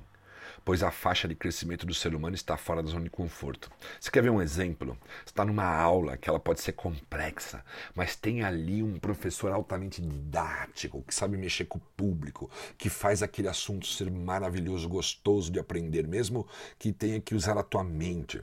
pois 0.67 0.83
a 0.83 0.91
faixa 0.91 1.29
de 1.29 1.33
crescimento 1.33 1.85
do 1.85 1.93
ser 1.93 2.13
humano 2.13 2.35
está 2.35 2.57
fora 2.57 2.83
da 2.83 2.89
zona 2.89 3.05
de 3.05 3.09
conforto. 3.09 3.71
Você 4.01 4.11
quer 4.11 4.21
ver 4.21 4.31
um 4.31 4.41
exemplo? 4.41 4.97
Você 5.23 5.31
está 5.31 5.45
numa 5.45 5.63
aula 5.63 6.17
que 6.17 6.29
ela 6.29 6.41
pode 6.41 6.59
ser 6.59 6.73
complexa, 6.73 7.63
mas 7.95 8.17
tem 8.17 8.43
ali 8.43 8.83
um 8.83 8.99
professor 8.99 9.53
altamente 9.53 10.01
didático, 10.01 11.01
que 11.03 11.15
sabe 11.15 11.37
mexer 11.37 11.63
com 11.63 11.77
o 11.77 11.81
público, 11.95 12.51
que 12.77 12.89
faz 12.89 13.23
aquele 13.23 13.47
assunto 13.47 13.87
ser 13.87 14.11
maravilhoso, 14.11 14.89
gostoso 14.89 15.49
de 15.49 15.57
aprender, 15.57 16.05
mesmo 16.05 16.45
que 16.77 16.91
tenha 16.91 17.21
que 17.21 17.33
usar 17.33 17.57
a 17.57 17.63
tua 17.63 17.85
mente. 17.85 18.41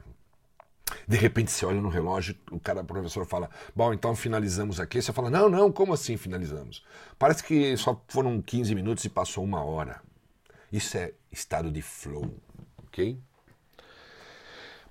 De 1.06 1.18
repente 1.18 1.50
você 1.50 1.66
olha 1.66 1.82
no 1.82 1.90
relógio, 1.90 2.34
o 2.50 2.58
cara, 2.58 2.80
o 2.80 2.86
professor 2.86 3.26
fala: 3.26 3.50
Bom, 3.76 3.92
então 3.92 4.16
finalizamos 4.16 4.80
aqui. 4.80 5.02
Você 5.02 5.12
fala: 5.12 5.28
Não, 5.28 5.50
não, 5.50 5.70
como 5.70 5.92
assim 5.92 6.16
finalizamos? 6.16 6.82
Parece 7.18 7.44
que 7.44 7.76
só 7.76 8.02
foram 8.08 8.40
15 8.40 8.74
minutos 8.74 9.04
e 9.04 9.10
passou 9.10 9.44
uma 9.44 9.62
hora. 9.62 10.00
Isso 10.74 10.96
é 10.96 11.12
estado 11.34 11.70
de 11.70 11.82
flow, 11.82 12.34
ok? 12.78 13.18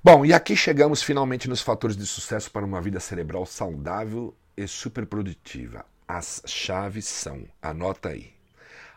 Bom, 0.04 0.26
e 0.26 0.34
aqui 0.34 0.56
chegamos 0.56 1.02
finalmente 1.02 1.48
nos 1.48 1.62
fatores 1.62 1.96
de 1.96 2.06
sucesso 2.06 2.52
para 2.52 2.66
uma 2.66 2.82
vida 2.82 3.00
cerebral 3.00 3.46
saudável 3.46 4.36
e 4.56 4.68
superprodutiva. 4.68 5.86
As 6.06 6.44
chaves 6.46 7.06
são, 7.06 7.48
anota 7.62 8.10
aí, 8.10 8.34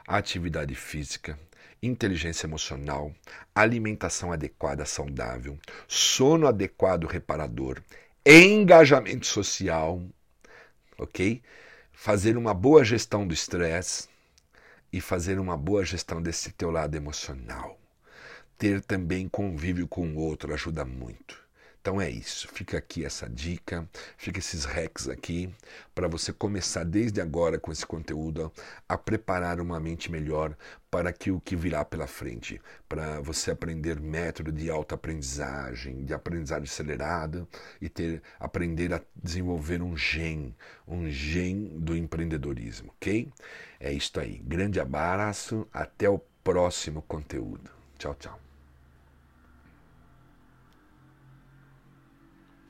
atividade 0.07 0.75
física, 0.75 1.39
inteligência 1.81 2.47
emocional, 2.47 3.15
alimentação 3.55 4.33
adequada, 4.33 4.85
saudável, 4.85 5.57
sono 5.87 6.49
adequado, 6.49 7.05
reparador, 7.05 7.81
engajamento 8.27 9.27
social, 9.27 10.03
ok? 10.99 11.41
Fazer 11.93 12.37
uma 12.37 12.53
boa 12.53 12.85
gestão 12.85 13.25
do 13.25 13.33
estresse, 13.33 14.09
e 14.93 15.01
fazer 15.01 15.39
uma 15.39 15.57
boa 15.57 15.85
gestão 15.85 16.23
desse 16.23 16.53
teu 16.53 16.71
lado 16.71 16.97
emocional. 16.97 17.79
Ter 18.59 18.81
também 18.81 19.29
convívio 19.29 19.87
com 19.87 20.09
o 20.09 20.19
outro 20.19 20.53
ajuda 20.55 20.85
muito. 20.85 21.47
Então 21.87 22.01
é 22.01 22.11
isso. 22.11 22.49
Fica 22.49 22.79
aqui 22.79 23.05
essa 23.05 23.31
dica, 23.31 23.89
fica 24.19 24.41
esses 24.41 24.65
hacks 24.65 25.09
aqui 25.09 25.55
para 25.95 26.09
você 26.09 26.33
começar 26.33 26.83
desde 26.83 27.21
agora 27.21 27.61
com 27.61 27.71
esse 27.71 27.87
conteúdo 27.87 28.53
a 28.89 28.99
preparar 28.99 29.61
uma 29.61 29.79
mente 29.79 30.11
melhor 30.11 30.57
para 30.91 31.13
que 31.13 31.31
o 31.31 31.41
que 31.41 31.55
virá 31.55 31.85
pela 31.85 32.09
frente, 32.09 32.61
para 32.89 33.21
você 33.21 33.53
aprender 33.53 34.01
método 34.01 34.51
de 34.51 34.69
autoaprendizagem, 34.69 36.05
de 36.05 36.13
aprendizagem 36.13 36.65
acelerada 36.65 37.47
e 37.81 37.89
ter 37.89 38.21
aprender 38.41 38.93
a 38.93 39.01
desenvolver 39.15 39.81
um 39.81 39.97
gen, 39.97 40.57
um 40.89 41.09
gen 41.09 41.79
do 41.79 41.97
empreendedorismo, 41.97 42.91
OK? 42.97 43.31
É 43.81 43.93
isso 43.93 44.19
aí. 44.19 44.39
Grande 44.39 44.81
abraço, 44.81 45.67
até 45.73 46.09
o 46.09 46.19
próximo 46.43 47.03
conteúdo. 47.03 47.71
Tchau, 47.99 48.15
tchau. 48.15 48.46